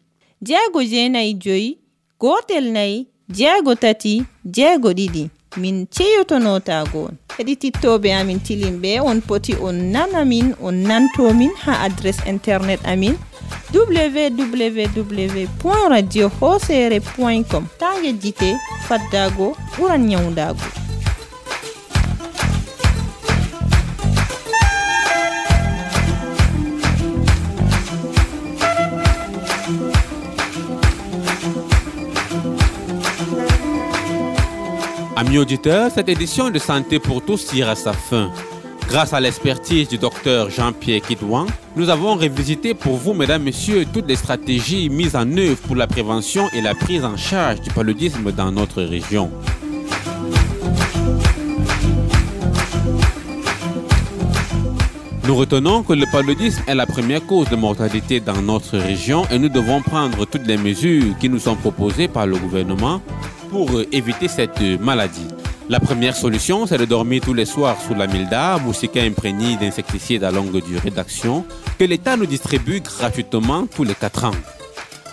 [0.46, 1.78] Jeego jeenayi joyi
[2.20, 5.24] gotel nayi jeego tati jeego ɗiɗi.
[5.56, 12.80] min ceyotonotago heɗitittoɓe amin tilimɓe on poti on nana min on nantomin ha adresse internet
[12.84, 13.14] amin
[13.74, 17.66] www point radio hosere point com.
[17.78, 18.56] Tage jite
[18.88, 20.79] faddago ɓuran ñawdago
[35.20, 38.30] Amis auditeurs, cette édition de Santé pour tous tire à sa fin.
[38.88, 41.44] Grâce à l'expertise du docteur Jean-Pierre Kidouan,
[41.76, 45.86] nous avons revisité pour vous, mesdames, messieurs, toutes les stratégies mises en œuvre pour la
[45.86, 49.30] prévention et la prise en charge du paludisme dans notre région.
[55.24, 59.38] Nous retenons que le paludisme est la première cause de mortalité dans notre région et
[59.38, 63.02] nous devons prendre toutes les mesures qui nous sont proposées par le gouvernement
[63.50, 65.26] pour éviter cette maladie.
[65.68, 70.24] La première solution, c'est de dormir tous les soirs sous la milda, moustiquaire imprégné d'insecticides
[70.24, 71.44] à longue durée d'action,
[71.78, 74.34] que l'État nous distribue gratuitement tous les 4 ans.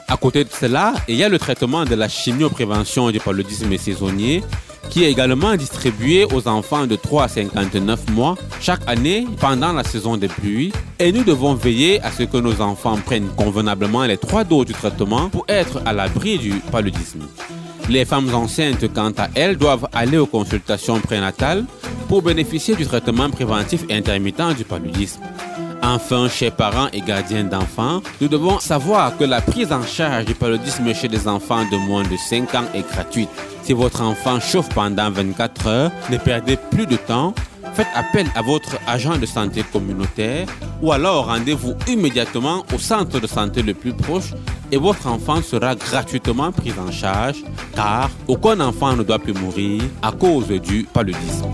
[0.08, 4.44] À côté de cela, il y a le traitement de la chimioprévention du paludisme saisonnier,
[4.90, 9.84] qui est également distribué aux enfants de 3 à 59 mois chaque année pendant la
[9.84, 10.72] saison des pluies.
[11.00, 14.74] Et nous devons veiller à ce que nos enfants prennent convenablement les trois doses du
[14.74, 17.28] traitement pour être à l'abri du paludisme.
[17.90, 21.64] Les femmes enceintes, quant à elles, doivent aller aux consultations prénatales
[22.10, 25.22] pour bénéficier du traitement préventif intermittent du paludisme.
[25.82, 30.34] Enfin, chez parents et gardiens d'enfants, nous devons savoir que la prise en charge du
[30.34, 33.30] paludisme chez les enfants de moins de 5 ans est gratuite.
[33.64, 37.34] Si votre enfant chauffe pendant 24 heures, ne perdez plus de temps,
[37.74, 40.48] faites appel à votre agent de santé communautaire
[40.82, 44.34] ou alors rendez-vous immédiatement au centre de santé le plus proche
[44.72, 47.44] et votre enfant sera gratuitement pris en charge
[47.76, 51.52] car aucun enfant ne doit plus mourir à cause du paludisme.